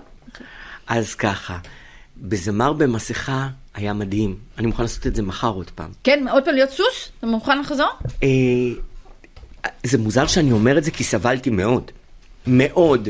[0.86, 1.58] אז ככה,
[2.16, 4.36] בזמר במסכה היה מדהים.
[4.58, 5.90] אני מוכן לעשות את זה מחר עוד פעם.
[6.04, 7.10] כן, עוד פעם להיות סוס?
[7.18, 7.88] אתה מוכן לחזור?
[8.22, 8.28] אה,
[9.84, 11.90] זה מוזר שאני אומר את זה כי סבלתי מאוד.
[12.46, 13.08] מאוד.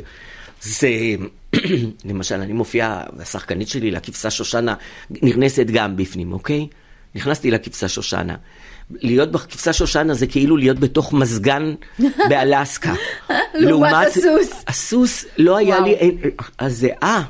[0.61, 0.89] זה,
[2.11, 4.75] למשל, אני מופיע, והשחקנית שלי, לכבשה שושנה,
[5.11, 6.69] נכנסת גם בפנים, אוקיי?
[7.15, 8.37] נכנסתי לכבשה שושנה.
[8.91, 11.75] להיות בכבשה שושנה זה כאילו להיות בתוך מזגן
[12.31, 12.95] באלסקה.
[13.55, 14.65] לעומת הסוס.
[14.69, 15.87] הסוס לא היה וואו.
[15.87, 16.17] לי,
[16.59, 17.23] הזיעה,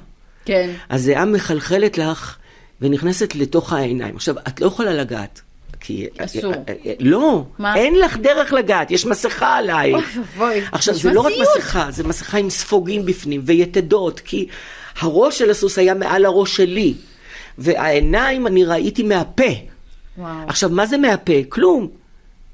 [0.45, 0.71] כן.
[0.91, 2.37] הזיעה מחלחלת לך
[2.81, 4.17] ונכנסת לתוך העיניים.
[4.17, 5.41] עכשיו, את לא יכולה לגעת.
[5.87, 6.07] כי...
[6.19, 6.53] אסור.
[7.01, 7.77] לא, מה?
[7.77, 9.95] אין לך דרך לגעת, יש מסכה עלייך.
[9.95, 11.33] אוי ואבוי, עכשיו, זה לא רק.
[11.41, 14.47] מסכה, זה מסכה עם ספוגים בפנים ויתדות, כי
[15.01, 16.95] הראש של הסוס היה מעל הראש שלי,
[17.59, 19.43] והעיניים אני ראיתי מהפה.
[20.19, 20.31] וואו.
[20.47, 21.33] עכשיו, מה זה מהפה?
[21.49, 21.89] כלום.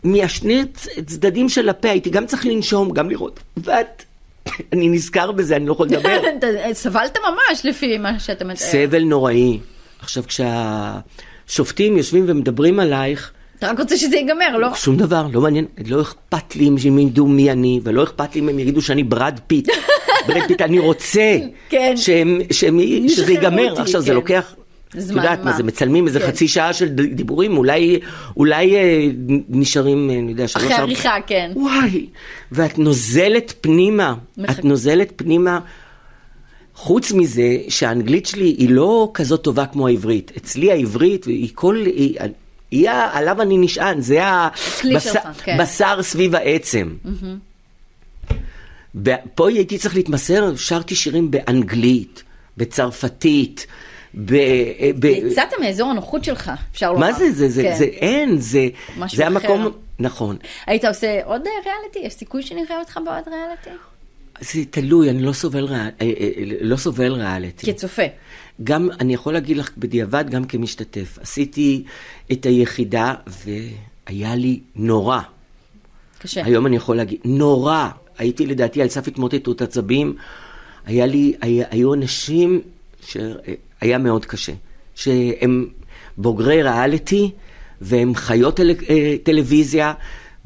[0.05, 0.63] מהשני
[1.07, 3.41] צדדים של הפה הייתי גם צריך לנשום, גם לראות.
[3.57, 4.05] ואת...
[4.73, 6.21] אני נזכר בזה, אני לא יכול לדבר.
[6.73, 8.57] סבלת ממש לפי מה שאתה מתאר.
[8.57, 9.59] סבל נוראי.
[10.01, 10.23] עכשיו,
[11.51, 14.75] כשהשופטים יושבים ומדברים עלייך, אתה רק רוצה שזה ייגמר, לא?
[14.75, 18.41] שום דבר, לא מעניין, לא אכפת לי אם הם ידעו מי אני, ולא אכפת לי
[18.41, 19.69] אם הם יגידו שאני ברד פיט.
[20.29, 21.93] ברד פיט, אני רוצה כן.
[21.97, 23.71] שהם, שהם, שזה ייגמר.
[23.71, 24.15] אותי, עכשיו, זה כן.
[24.15, 24.55] לוקח...
[24.97, 25.51] את זמן, יודעת מה?
[25.51, 26.27] מה, זה מצלמים איזה כן.
[26.27, 28.01] חצי שעה של דיבורים, אולי,
[28.37, 29.09] אולי אה,
[29.49, 30.65] נשארים, אה, אני יודע, שלוש...
[30.65, 31.53] אחרי עריכה, כן.
[31.57, 32.07] וואי,
[32.53, 34.53] ואת נוזלת פנימה, מחכה.
[34.53, 35.61] את נוזלת פנימה.
[36.81, 40.33] חוץ מזה שהאנגלית שלי היא לא כזאת טובה כמו העברית.
[40.37, 41.83] אצלי העברית היא כל...
[41.87, 42.19] היא,
[42.71, 45.59] היא ה- עליו אני נשען, זה הבשר, שלך, כן.
[45.61, 46.95] בשר סביב העצם.
[49.35, 52.23] פה הייתי צריך להתמסר, שרתי שירים באנגלית,
[52.57, 53.67] בצרפתית,
[54.15, 54.35] ב...
[54.99, 57.07] ב- יצאת מאזור הנוחות שלך, אפשר לומר.
[57.07, 57.75] מה זה, זה, זה, כן.
[57.79, 58.69] זה אין, זה,
[59.13, 59.27] זה.
[59.27, 60.37] המקום, נכון.
[60.67, 61.99] היית עושה עוד ריאליטי?
[61.99, 63.71] יש סיכוי שנראה אותך בעוד ריאליטי?
[64.41, 67.73] זה תלוי, אני לא סובל, ריאל, אה, אה, לא סובל ריאליטי.
[67.73, 68.03] כצופה.
[68.65, 71.19] גם, אני יכול להגיד לך בדיעבד, גם כמשתתף.
[71.23, 71.85] עשיתי
[72.33, 75.21] את היחידה והיה לי נורא.
[76.19, 76.45] קשה.
[76.45, 77.89] היום אני יכול להגיד, נורא.
[78.19, 80.17] הייתי לדעתי על סף התמוטטות עצבים.
[80.87, 82.61] היה לי, היה, היו אנשים
[83.07, 84.53] שהיה מאוד קשה.
[84.95, 85.67] שהם
[86.17, 87.31] בוגרי ריאליטי,
[87.81, 89.93] והם חיות טל, אה, טלוויזיה,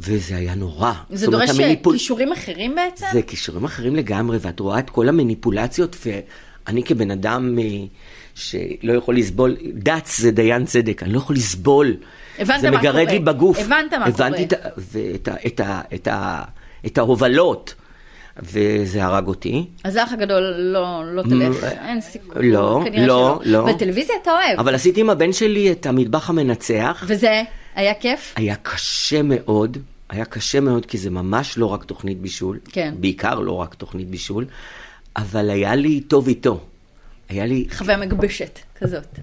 [0.01, 0.93] וזה היה נורא.
[1.11, 3.07] זה דורש המניפול- כישורים אחרים בעצם?
[3.13, 5.97] זה כישורים אחרים לגמרי, ואת רואה את כל המניפולציות,
[6.67, 7.65] ואני כבן אדם אה,
[8.35, 11.97] שלא יכול לסבול, דץ זה דיין צדק, אני לא יכול לסבול.
[12.39, 13.13] הבנת זה מה מגרד קורה.
[13.13, 13.59] לי בגוף.
[13.59, 14.61] הבנת מה הבנתי קורה.
[14.61, 15.61] את, ה- ואת את,
[15.95, 16.09] את,
[16.87, 17.75] את ההובלות,
[18.43, 19.67] וזה הרג אותי.
[19.85, 22.51] אז האח הגדול לא, לא תלך, אין סיכוי.
[22.53, 23.67] לא, לא, שלא.
[23.67, 23.73] לא.
[23.75, 24.59] בטלוויזיה אתה אוהב.
[24.59, 27.05] אבל עשיתי עם הבן שלי את המטבח המנצח.
[27.07, 27.43] וזה
[27.75, 28.35] היה כיף?
[28.37, 32.59] היה קשה מאוד, היה קשה מאוד, כי זה ממש לא רק תוכנית בישול.
[32.73, 32.95] כן.
[32.99, 34.47] בעיקר לא רק תוכנית בישול,
[35.17, 36.61] אבל היה לי טוב איתו.
[37.29, 39.19] היה לי חוויה מגבשת כזאת.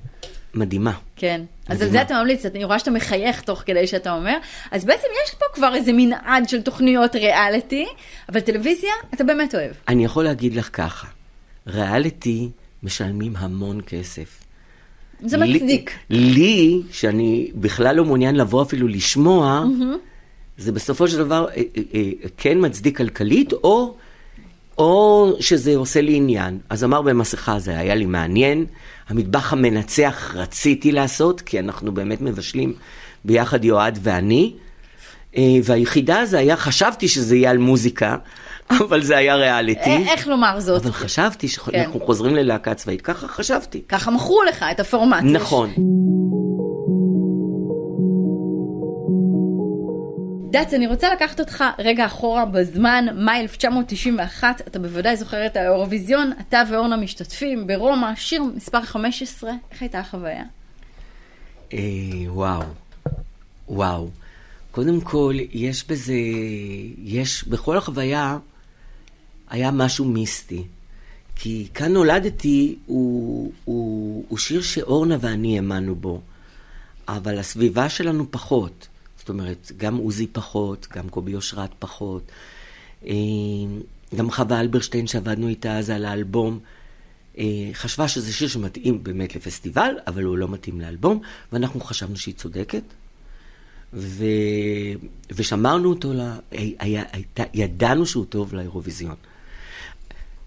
[0.53, 0.93] מדהימה.
[1.15, 1.41] כן.
[1.67, 1.91] אז על מדהימה.
[1.91, 4.37] זה אתה ממליץ, אני רואה שאתה מחייך תוך כדי שאתה אומר.
[4.71, 7.85] אז בעצם יש פה כבר איזה מנעד של תוכניות ריאליטי,
[8.29, 9.71] אבל טלוויזיה אתה באמת אוהב.
[9.87, 11.07] אני יכול להגיד לך ככה,
[11.67, 12.49] ריאליטי
[12.83, 14.40] משלמים המון כסף.
[15.25, 15.91] זה לי- מצדיק.
[16.10, 19.65] לי, שאני בכלל לא מעוניין לבוא אפילו לשמוע,
[20.57, 23.95] זה בסופו של דבר אה, אה, אה, כן מצדיק כלכלית, או,
[24.77, 26.60] או שזה עושה לי עניין.
[26.69, 28.65] אז אמר במסכה, זה היה לי מעניין.
[29.10, 32.73] המטבח המנצח רציתי לעשות, כי אנחנו באמת מבשלים
[33.25, 34.53] ביחד יועד ואני.
[35.38, 38.15] אה, והיחידה זה היה, חשבתי שזה יהיה על מוזיקה,
[38.79, 39.89] אבל זה היה ריאליטי.
[39.89, 40.81] אה, איך לומר זאת?
[40.81, 41.71] אבל חשבתי כן.
[41.71, 43.81] שאנחנו חוזרים ללהקה צבאית, ככה חשבתי.
[43.89, 45.23] ככה מכרו לך את הפורמט.
[45.23, 45.73] נכון.
[50.51, 56.31] דץ, אני רוצה לקחת אותך רגע אחורה בזמן, מאי 1991, אתה בוודאי זוכר את האירוויזיון,
[56.49, 60.43] אתה ואורנה משתתפים ברומא, שיר מספר 15, איך הייתה החוויה?
[61.73, 61.79] אה,
[62.27, 62.62] וואו,
[63.69, 64.10] וואו.
[64.71, 66.13] קודם כל, יש בזה,
[67.03, 68.38] יש, בכל החוויה
[69.51, 70.63] היה משהו מיסטי.
[71.35, 76.21] כי כאן נולדתי הוא, הוא, הוא שיר שאורנה ואני האמנו בו,
[77.07, 78.87] אבל הסביבה שלנו פחות.
[79.17, 82.31] זאת אומרת, גם עוזי פחות, גם קובי אושרת פחות.
[83.05, 83.13] אה,
[84.15, 86.59] גם חווה אלברשטיין שעבדנו איתה אז על האלבום,
[87.37, 92.35] אה, חשבה שזה שיר שמתאים באמת לפסטיבל, אבל הוא לא מתאים לאלבום, ואנחנו חשבנו שהיא
[92.35, 92.83] צודקת.
[93.93, 94.25] ו...
[95.31, 96.37] ושמרנו אותו, לה...
[96.51, 97.03] היה...
[97.11, 97.43] הייתה...
[97.53, 99.15] ידענו שהוא טוב לאירוויזיון.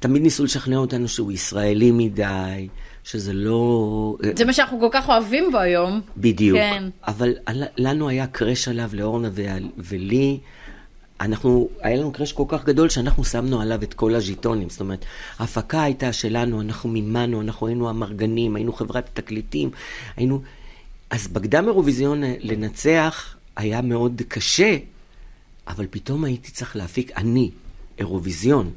[0.04, 2.68] תמיד ניסו לשכנע אותנו שהוא ישראלי מדי,
[3.04, 4.16] שזה לא...
[4.36, 6.00] זה מה שאנחנו כל כך אוהבים בו היום.
[6.16, 6.58] בדיוק.
[6.58, 6.84] כן.
[7.06, 7.34] אבל
[7.76, 9.28] לנו היה קרש עליו, לאורנה.
[9.78, 10.38] ולי.
[11.20, 14.70] אנחנו, היה לנו קרש כל כך גדול שאנחנו שמנו עליו את כל הז'יטונים.
[14.70, 15.04] זאת אומרת,
[15.38, 19.70] ההפקה הייתה שלנו, אנחנו מימנו, אנחנו היינו המרגנים, היינו חברת תקליטים,
[20.16, 20.40] היינו...
[21.10, 24.76] אז בקדם אירוויזיון לנצח היה מאוד קשה,
[25.68, 27.50] אבל פתאום הייתי צריך להפיק, אני,
[27.98, 28.70] אירוויזיון.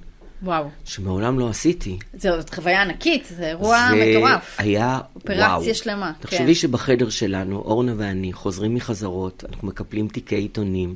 [0.44, 0.70] וואו.
[0.86, 2.00] שמעולם לא עשיתי.
[2.18, 4.56] זאת חוויה ענקית, זה אירוע זה מטורף.
[4.58, 5.74] היה, אופרציה וואו.
[5.74, 6.12] שלמה.
[6.20, 6.54] תחשבי כן.
[6.54, 10.96] שבחדר שלנו, אורנה ואני, חוזרים מחזרות, אנחנו מקפלים תיקי עיתונים,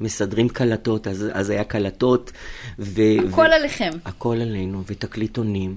[0.00, 2.32] מסדרים קלטות, אז, אז היה קלטות.
[2.78, 3.90] ו, הכל ו, עליכם.
[4.04, 5.76] הכל עלינו, ותקליטונים,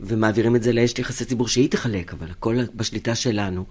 [0.00, 3.64] ומעבירים את זה לאשת יחסי ציבור שהיא תחלק, אבל הכל בשליטה שלנו.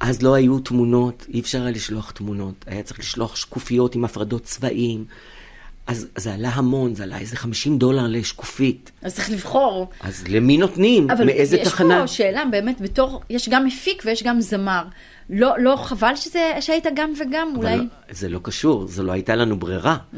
[0.00, 4.42] אז לא היו תמונות, אי אפשר היה לשלוח תמונות, היה צריך לשלוח שקופיות עם הפרדות
[4.44, 5.04] צבעים.
[5.86, 8.90] אז זה עלה המון, זה עלה איזה 50 דולר לשקופית.
[9.02, 9.88] אז צריך לבחור.
[10.00, 11.06] אז למי נותנים?
[11.26, 11.96] מאיזה תחנה?
[11.96, 14.82] אבל יש פה שאלה, באמת, בתור, יש גם מפיק ויש גם זמר.
[15.30, 17.86] לא, לא חבל שזה, שהיית גם וגם, אבל אולי?
[18.10, 19.96] זה לא קשור, זה לא הייתה לנו ברירה.
[20.14, 20.16] Mm.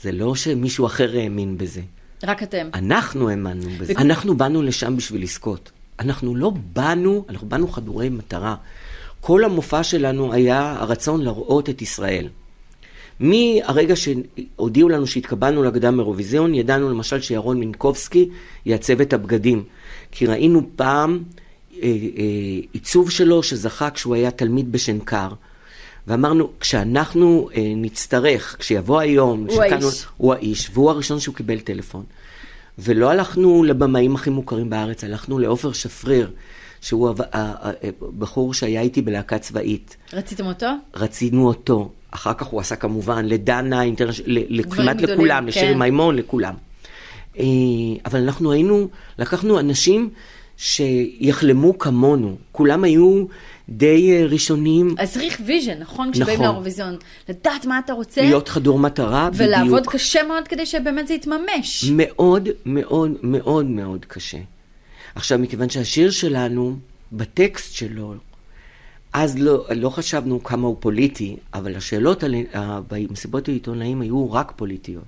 [0.00, 1.80] זה לא שמישהו אחר האמין בזה.
[2.24, 2.68] רק אתם.
[2.74, 3.92] אנחנו האמנו בזה.
[3.96, 4.00] ו...
[4.00, 5.70] אנחנו באנו לשם בשביל לזכות.
[6.00, 8.54] אנחנו לא באנו, אנחנו באנו חדורי מטרה.
[9.20, 12.28] כל המופע שלנו היה הרצון לראות את ישראל.
[13.20, 18.28] מהרגע שהודיעו לנו שהתקבלנו לקדם אירוויזיון, ידענו למשל שירון מינקובסקי
[18.66, 19.64] יעצב את הבגדים.
[20.12, 21.22] כי ראינו פעם
[21.82, 21.92] אה, אה,
[22.72, 25.28] עיצוב שלו שזכה כשהוא היה תלמיד בשנקר.
[26.06, 30.06] ואמרנו, כשאנחנו אה, נצטרך, כשיבוא היום, הוא האיש.
[30.16, 32.04] הוא האיש, והוא הראשון שהוא קיבל טלפון.
[32.78, 36.30] ולא הלכנו לבמאים הכי מוכרים בארץ, הלכנו לעופר שפריר,
[36.80, 37.14] שהוא
[38.00, 39.96] הבחור שהיה איתי בלהקה צבאית.
[40.12, 40.66] רציתם אותו?
[40.94, 41.90] רצינו אותו.
[42.10, 44.20] אחר כך הוא עשה כמובן לדנה, אינטרנש...
[44.70, 45.46] כמעט לכולם, כן.
[45.46, 46.54] לשירי מימון, לכולם.
[48.04, 48.88] אבל אנחנו היינו,
[49.18, 50.10] לקחנו אנשים
[50.56, 52.36] שיחלמו כמונו.
[52.52, 53.24] כולם היו
[53.68, 54.94] די ראשונים.
[54.98, 56.12] אז צריך vision, נכון?
[56.12, 56.46] כשבאים נכון.
[56.46, 56.96] לאירוויזיון.
[57.28, 58.20] לדעת מה אתה רוצה.
[58.20, 59.48] להיות חדור מטרה, בדיוק.
[59.48, 61.84] ולעבוד קשה מאוד כדי שבאמת זה יתממש.
[61.92, 64.38] מאוד, מאוד, מאוד מאוד קשה.
[65.18, 66.76] עכשיו, מכיוון שהשיר שלנו,
[67.12, 68.14] בטקסט שלו,
[69.12, 72.34] אז לא, לא חשבנו כמה הוא פוליטי, אבל השאלות על,
[72.88, 75.04] במסיבות העיתונאים היו רק פוליטיות.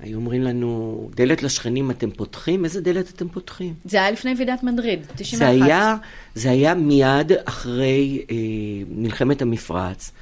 [0.00, 2.64] היו אומרים לנו, דלת לשכנים אתם פותחים?
[2.64, 3.74] איזה דלת אתם פותחים?
[3.84, 5.38] זה היה לפני ועידת מדריד, 91.
[5.38, 5.96] זה היה,
[6.34, 8.36] זה היה מיד אחרי אה,
[8.88, 10.12] מלחמת המפרץ,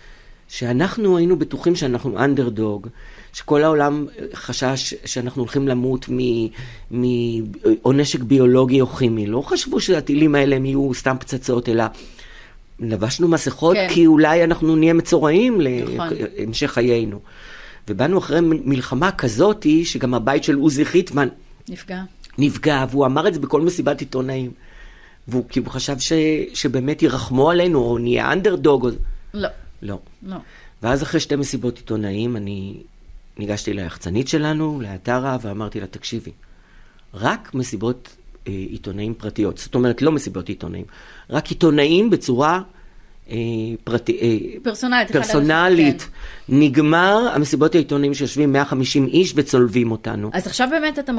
[0.52, 2.88] שאנחנו היינו בטוחים שאנחנו אנדרדוג,
[3.32, 6.18] שכל העולם חשש שאנחנו הולכים למות מ,
[6.90, 7.04] מ,
[7.84, 9.26] או נשק ביולוגי או כימי.
[9.26, 11.84] לא חשבו שהטילים האלה הם יהיו סתם פצצות, אלא
[12.80, 13.88] לבשנו מסכות כן.
[13.90, 16.08] כי אולי אנחנו נהיה מצורעים נכון.
[16.38, 17.20] להמשך חיינו.
[17.88, 21.28] ובאנו אחרי מלחמה כזאתי, שגם הבית של עוזי חיטמן
[21.68, 22.02] נפגע.
[22.38, 24.50] נפגע, והוא אמר את זה בכל מסיבת עיתונאים.
[25.28, 26.12] והוא כאילו חשב ש,
[26.54, 28.88] שבאמת ירחמו עלינו, או נהיה אנדרדוג.
[29.34, 29.48] לא.
[29.82, 29.98] לא.
[30.22, 30.36] לא.
[30.82, 32.82] ואז אחרי שתי מסיבות עיתונאים, אני
[33.38, 36.30] ניגשתי ליחצנית שלנו, לאתרה, ואמרתי לה, תקשיבי,
[37.14, 38.16] רק מסיבות
[38.48, 40.84] אה, עיתונאים פרטיות, זאת אומרת, לא מסיבות עיתונאים,
[41.30, 42.62] רק עיתונאים בצורה
[43.84, 45.12] פרטי, אה, פרסונלית.
[45.12, 46.02] פרסונלית.
[46.02, 46.08] כן.
[46.48, 50.30] נגמר המסיבות העיתונאים שיושבים 150 איש וצולבים אותנו.
[50.32, 51.12] אז עכשיו באמת אתה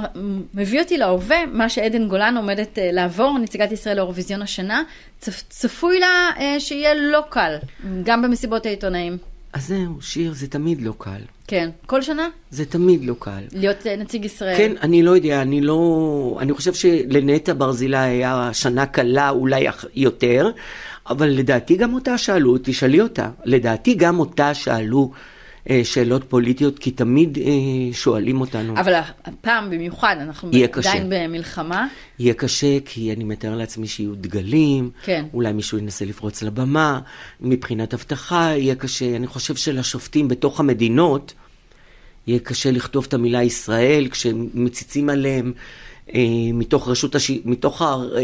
[0.54, 4.84] מביא אותי להווה, מה שעדן גולן עומדת אה, לעבור, נציגת ישראל לאירוויזיון השנה,
[5.20, 7.56] צפ, צפוי לה אה, שיהיה לא קל,
[8.04, 9.18] גם במסיבות העיתונאים.
[9.54, 11.22] אז זהו, שיר זה תמיד לא קל.
[11.48, 11.70] כן.
[11.86, 12.30] כל שנה?
[12.52, 13.42] זה תמיד לא קל.
[13.52, 14.58] להיות אה, נציג ישראל.
[14.58, 16.38] כן, אני לא יודע, אני לא...
[16.42, 20.52] אני חושב שלנטע ברזילי היה שנה קלה אולי יותר,
[21.10, 25.12] אבל לדעתי גם אותה שאלו, תשאלי אותה, לדעתי גם אותה שאלו
[25.70, 28.78] אה, שאלות פוליטיות, כי תמיד אה, שואלים אותנו.
[28.78, 28.94] אבל
[29.26, 30.90] הפעם במיוחד, אנחנו יהיה קשה.
[30.90, 31.88] עדיין במלחמה.
[32.20, 35.26] יהיה קשה, כי אני מתאר לעצמי שיהיו דגלים, כן.
[35.34, 37.00] אולי מישהו ינסה לפרוץ לבמה,
[37.42, 39.16] מבחינת אבטחה יהיה קשה.
[39.16, 41.34] אני חושב שלשופטים בתוך המדינות
[42.28, 45.54] יהיה קשה לכתוב את המילה ישראל כשמציצים עליהם
[46.54, 47.32] מתוך רשות, הש...
[47.46, 47.86] מתוך ה...
[47.86, 48.20] אה,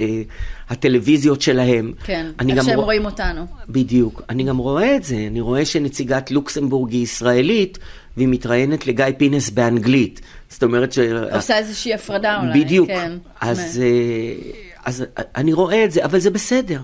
[0.00, 0.22] אה,
[0.68, 1.92] הטלוויזיות שלהם.
[2.04, 3.46] כן, איך שהם רוא- רואים אותנו.
[3.68, 4.22] בדיוק.
[4.28, 5.16] אני גם רואה את זה.
[5.30, 7.78] אני רואה שנציגת לוקסמבורג היא ישראלית,
[8.16, 10.20] והיא מתראיינת לגיא פינס באנגלית.
[10.48, 10.98] זאת אומרת ש...
[11.32, 12.64] עושה איזושהי הפרדה אולי.
[12.64, 12.88] בדיוק.
[12.88, 13.12] כן.
[13.40, 14.50] אז, אה,
[14.84, 15.04] אז
[15.36, 16.80] אני רואה את זה, אבל זה בסדר.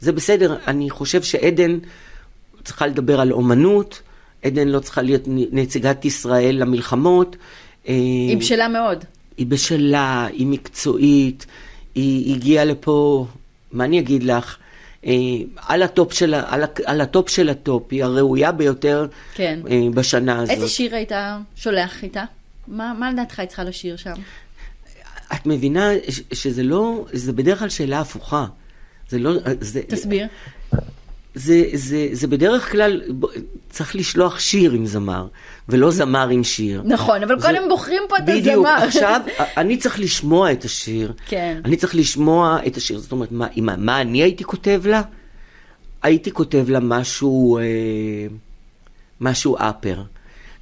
[0.00, 0.56] זה בסדר.
[0.66, 1.78] אני חושב שעדן
[2.64, 4.02] צריכה לדבר על אומנות,
[4.44, 7.36] עדן לא צריכה להיות נציגת ישראל למלחמות.
[7.88, 9.04] אה, היא בשלה מאוד.
[9.40, 11.46] היא בשלה, היא מקצועית,
[11.94, 13.26] היא הגיעה לפה,
[13.72, 14.56] מה אני אגיד לך?
[15.06, 15.12] אה,
[15.56, 19.60] על הטופ של, על, על הטופ של הטופ, היא הראויה ביותר כן.
[19.70, 20.54] אה, בשנה הזאת.
[20.54, 21.12] איזה שיר היית
[21.56, 22.24] שולח איתה?
[22.68, 24.12] מה, מה לדעתך היא צריכה לשיר שם?
[25.32, 25.90] את מבינה
[26.32, 28.46] שזה לא, זה בדרך כלל שאלה הפוכה.
[29.08, 30.26] זה לא, זה, תסביר.
[31.34, 33.02] זה, זה, זה בדרך כלל,
[33.70, 35.26] צריך לשלוח שיר עם זמר,
[35.68, 36.82] ולא זמר עם שיר.
[36.84, 38.84] נכון, אבל זה- קודם בוחרים פה את בדיוק, הזמר.
[38.86, 39.20] עכשיו,
[39.56, 41.12] אני צריך לשמוע את השיר.
[41.26, 41.60] כן.
[41.64, 42.98] אני צריך לשמוע את השיר.
[42.98, 45.02] זאת אומרת, מה, מה, מה אני הייתי כותב לה?
[46.02, 47.62] הייתי כותב לה משהו, אה,
[49.20, 50.02] משהו אפר.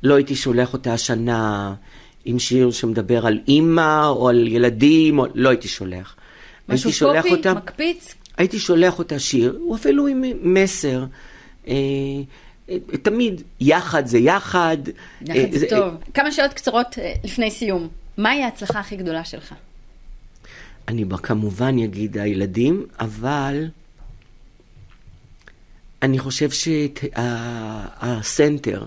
[0.02, 1.74] לא הייתי שולח אותה השנה
[2.24, 6.16] עם שיר שמדבר על אימא או על ילדים, או, לא הייתי שולח.
[6.68, 8.14] משהו פופי, אותה, מקפיץ?
[8.38, 11.04] הייתי שולח אותה שיר, הוא אפילו עם מסר.
[11.68, 11.74] אה,
[13.02, 14.76] תמיד יחד זה יחד.
[15.20, 15.94] יחד אה, זה טוב.
[16.14, 17.88] כמה שאלות קצרות אה, לפני סיום.
[18.16, 19.54] מהי ההצלחה הכי גדולה שלך?
[20.88, 23.68] אני כמובן אגיד הילדים, אבל
[26.02, 26.48] אני חושב
[28.10, 28.84] שהסנטר,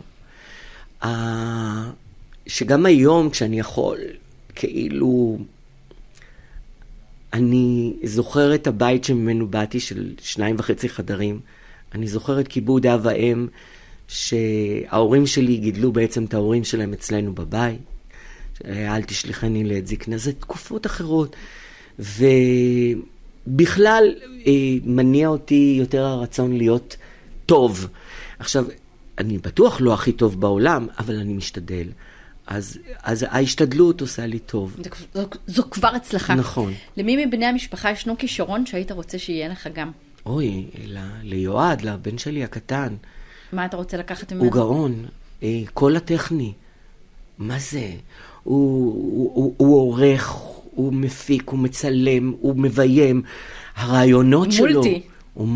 [2.48, 3.98] שגם היום כשאני יכול,
[4.56, 5.38] כאילו,
[7.34, 11.40] אני זוכר את הבית שממנו באתי, של שניים וחצי חדרים.
[11.96, 13.48] אני זוכר את כיבוד אב ואם,
[14.08, 17.80] שההורים שלי גידלו בעצם את ההורים שלהם אצלנו בבית.
[18.66, 21.36] אל תשליכני לעת זקנה, זה תקופות אחרות.
[23.48, 24.16] ובכלל
[24.48, 26.98] אה, מניע אותי יותר הרצון להיות
[27.46, 27.88] טוב.
[28.40, 28.66] עכשיו,
[29.18, 31.88] אני בטוח לא הכי טוב בעולם, אבל אני משתדל.
[32.48, 34.76] אז, אז ההשתדלות עושה לי טוב.
[34.84, 34.90] זו,
[35.22, 36.36] זו, זו כבר הצלחה.
[36.36, 36.74] נכון.
[36.98, 39.92] למי מבני המשפחה ישנו כישרון שהיית רוצה שיהיה לך גם?
[40.26, 42.96] אוי, ל- ליועד, לבן שלי הקטן,
[43.54, 44.44] מה אתה רוצה לקחת ממנו?
[44.44, 45.06] הוא גאון,
[45.44, 46.54] אה, כל הטכני.
[47.38, 47.80] מה זה?
[48.44, 50.30] הוא, הוא, הוא, הוא עורך,
[50.72, 53.22] הוא מפיק, הוא מצלם, הוא מביים.
[53.76, 54.74] הרעיונות שלו...
[54.74, 55.02] מולטי.
[55.34, 55.48] הוא,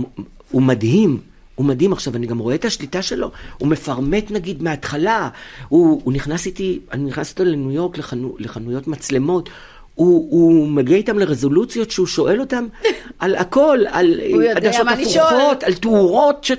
[0.51, 1.19] הוא מדהים.
[1.55, 1.93] הוא מדהים.
[1.93, 3.31] עכשיו, אני גם רואה את השליטה שלו.
[3.57, 5.29] הוא מפרמט, נגיד, מההתחלה.
[5.67, 9.49] הוא, הוא נכנס איתי, אני נכנס איתו לניו יורק, לחנו, לחנויות מצלמות.
[9.95, 12.67] הוא, הוא מגיע איתם לרזולוציות שהוא שואל אותם
[13.19, 14.19] על הכל, על
[14.55, 14.87] עדשות.
[14.87, 16.43] הפוכות, על תאורות.
[16.43, 16.51] ש...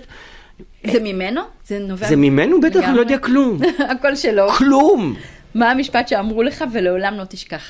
[0.87, 1.41] זה ממנו?
[1.67, 2.09] זה נובע...
[2.09, 2.61] זה ממנו?
[2.61, 2.97] בטח, אני.
[2.97, 3.59] לא יודע כלום.
[3.93, 4.49] הכל שלו.
[4.49, 5.15] כלום.
[5.55, 7.63] מה המשפט שאמרו לך ולעולם לא תשכח?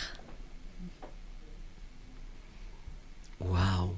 [3.41, 3.89] וואו.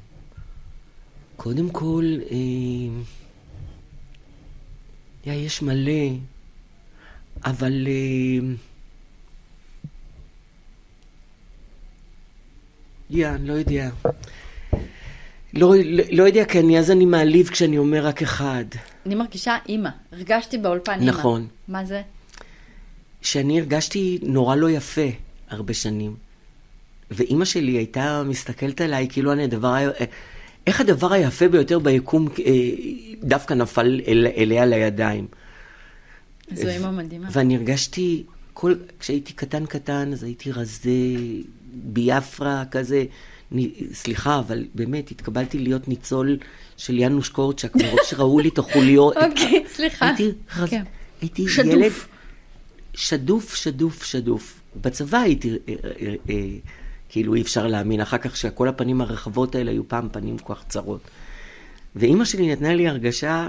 [1.37, 2.37] קודם כל, אה,
[5.29, 6.09] יא, יש מלא,
[7.45, 7.87] אבל...
[7.87, 8.55] אה,
[13.11, 13.91] יא, אני לא יודע.
[15.55, 18.64] לא, לא, לא יודע, כי אני, אז אני מעליב כשאני אומר רק אחד.
[19.07, 19.88] אני מרגישה אימא.
[20.12, 21.11] הרגשתי באולפן אימא.
[21.11, 21.47] נכון.
[21.69, 22.03] מה זה?
[23.23, 25.11] שאני הרגשתי נורא לא יפה
[25.49, 26.17] הרבה שנים.
[27.11, 29.91] ואימא שלי הייתה מסתכלת עליי כאילו אני הדבר,
[30.69, 32.53] איך הדבר היפה ביותר ביקום אה,
[33.23, 35.27] דווקא נפל אל, אליה לידיים.
[36.55, 37.29] זו אימא מדהימה.
[37.33, 40.91] ואני הרגשתי, כל, כשהייתי קטן קטן, אז הייתי רזה,
[41.73, 43.05] ביאפרה כזה.
[43.53, 46.39] אני, סליחה, אבל באמת, התקבלתי להיות ניצול
[46.77, 49.16] של יאנוש קורצ'אק, מרוב שראו לי את החוליות.
[49.16, 50.07] אוקיי, סליחה.
[50.07, 50.71] הייתי, רז...
[50.71, 50.83] כן.
[51.21, 51.73] הייתי שדוף.
[51.75, 51.93] ילד
[52.95, 54.61] שדוף, שדוף, שדוף.
[54.81, 56.35] בצבא הייתי, אה, אה, אה,
[57.09, 60.65] כאילו אי אפשר להאמין, אחר כך שכל הפנים הרחבות האלה היו פעם פנים כל כך
[60.69, 61.01] צרות.
[61.97, 63.49] ואימא שלי נתנה לי הרגשה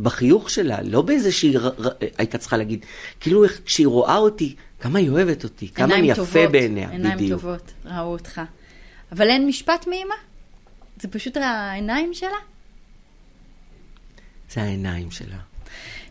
[0.00, 1.88] בחיוך שלה, לא באיזה שהיא ר- ר-
[2.18, 2.86] הייתה צריכה להגיד,
[3.20, 7.14] כאילו כשהיא רואה אותי, כמה היא אוהבת אותי, כמה עיניים אני יפה טובות, בעיניה, עיניים
[7.16, 7.40] בדיוק.
[7.40, 8.40] טובות, ראו אותך.
[9.12, 10.14] אבל אין משפט מאמא?
[11.00, 12.28] זה פשוט העיניים שלה?
[14.50, 15.36] זה העיניים שלה.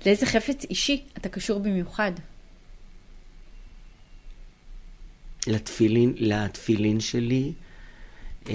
[0.06, 2.12] לאיזה חפץ אישי אתה קשור במיוחד?
[5.48, 7.52] לתפילין, לתפילין שלי,
[8.50, 8.54] אה,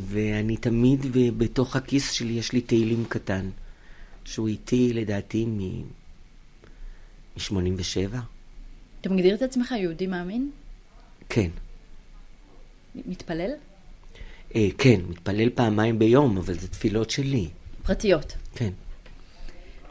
[0.00, 1.06] ואני תמיד,
[1.38, 3.50] בתוך הכיס שלי יש לי תהילים קטן,
[4.24, 7.40] שהוא איתי לדעתי מ-87.
[9.00, 10.50] אתה מגדיר את עצמך יהודי מאמין?
[11.28, 11.48] כן.
[13.06, 13.50] מתפלל?
[14.54, 17.48] אה, כן, מתפלל פעמיים ביום, אבל זה תפילות שלי.
[17.82, 18.36] פרטיות?
[18.54, 18.70] כן.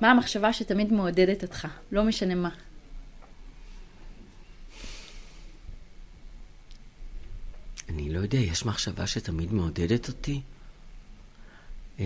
[0.01, 1.67] מה המחשבה שתמיד מעודדת אותך?
[1.91, 2.49] לא משנה מה.
[7.89, 10.41] אני לא יודע, יש מחשבה שתמיד מעודדת אותי?
[11.99, 12.05] אה...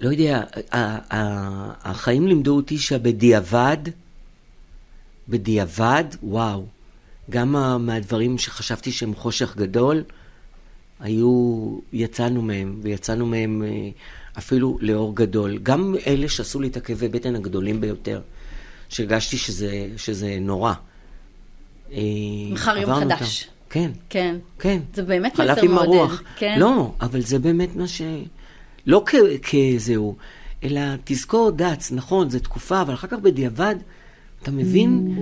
[0.00, 0.42] לא יודע,
[1.82, 3.76] החיים לימדו אותי שבדיעבד,
[5.28, 6.66] בדיעבד, וואו,
[7.30, 7.52] גם
[7.86, 10.04] מהדברים שחשבתי שהם חושך גדול,
[11.00, 13.88] היו, יצאנו מהם, ויצאנו מהם אה,
[14.38, 15.58] אפילו לאור גדול.
[15.62, 18.20] גם אלה שעשו לי את הכאבי בטן הגדולים ביותר,
[18.94, 20.72] שהרגשתי שזה, שזה נורא.
[21.92, 21.98] אה,
[22.50, 23.42] מחר יום חדש.
[23.42, 23.54] אותם.
[23.70, 23.90] כן.
[24.08, 24.36] כן.
[24.58, 24.80] כן.
[24.94, 25.54] זה באמת מסר מעודד.
[25.54, 26.22] חלף עם הרוח.
[26.36, 26.56] כן.
[26.60, 28.02] לא, אבל זה באמת מה ש...
[28.86, 29.04] לא
[29.42, 30.16] כזהו,
[30.64, 33.74] אלא תזכור דץ, נכון, זו תקופה, אבל אחר כך בדיעבד
[34.42, 35.16] אתה מבין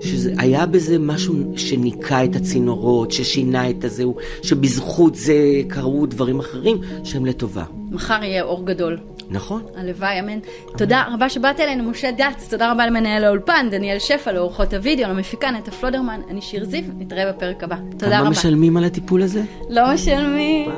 [0.00, 7.26] שהיה בזה משהו שניקה את הצינורות, ששינה את הזהו, שבזכות זה קרו דברים אחרים שהם
[7.26, 7.64] לטובה.
[7.90, 8.98] מחר יהיה אור גדול.
[9.30, 9.62] נכון.
[9.76, 10.38] הלוואי, אמן.
[10.78, 15.50] תודה רבה שבאת אלינו, משה דץ, תודה רבה למנהל האולפן, דניאל שפע, לאורחות הוידאו, למפיקה
[15.50, 17.76] נטע פלודרמן, אני שיר זיו, נתראה בפרק הבא.
[17.90, 18.18] תודה רבה.
[18.18, 19.42] כמה משלמים על הטיפול הזה?
[19.70, 20.70] לא משלמים.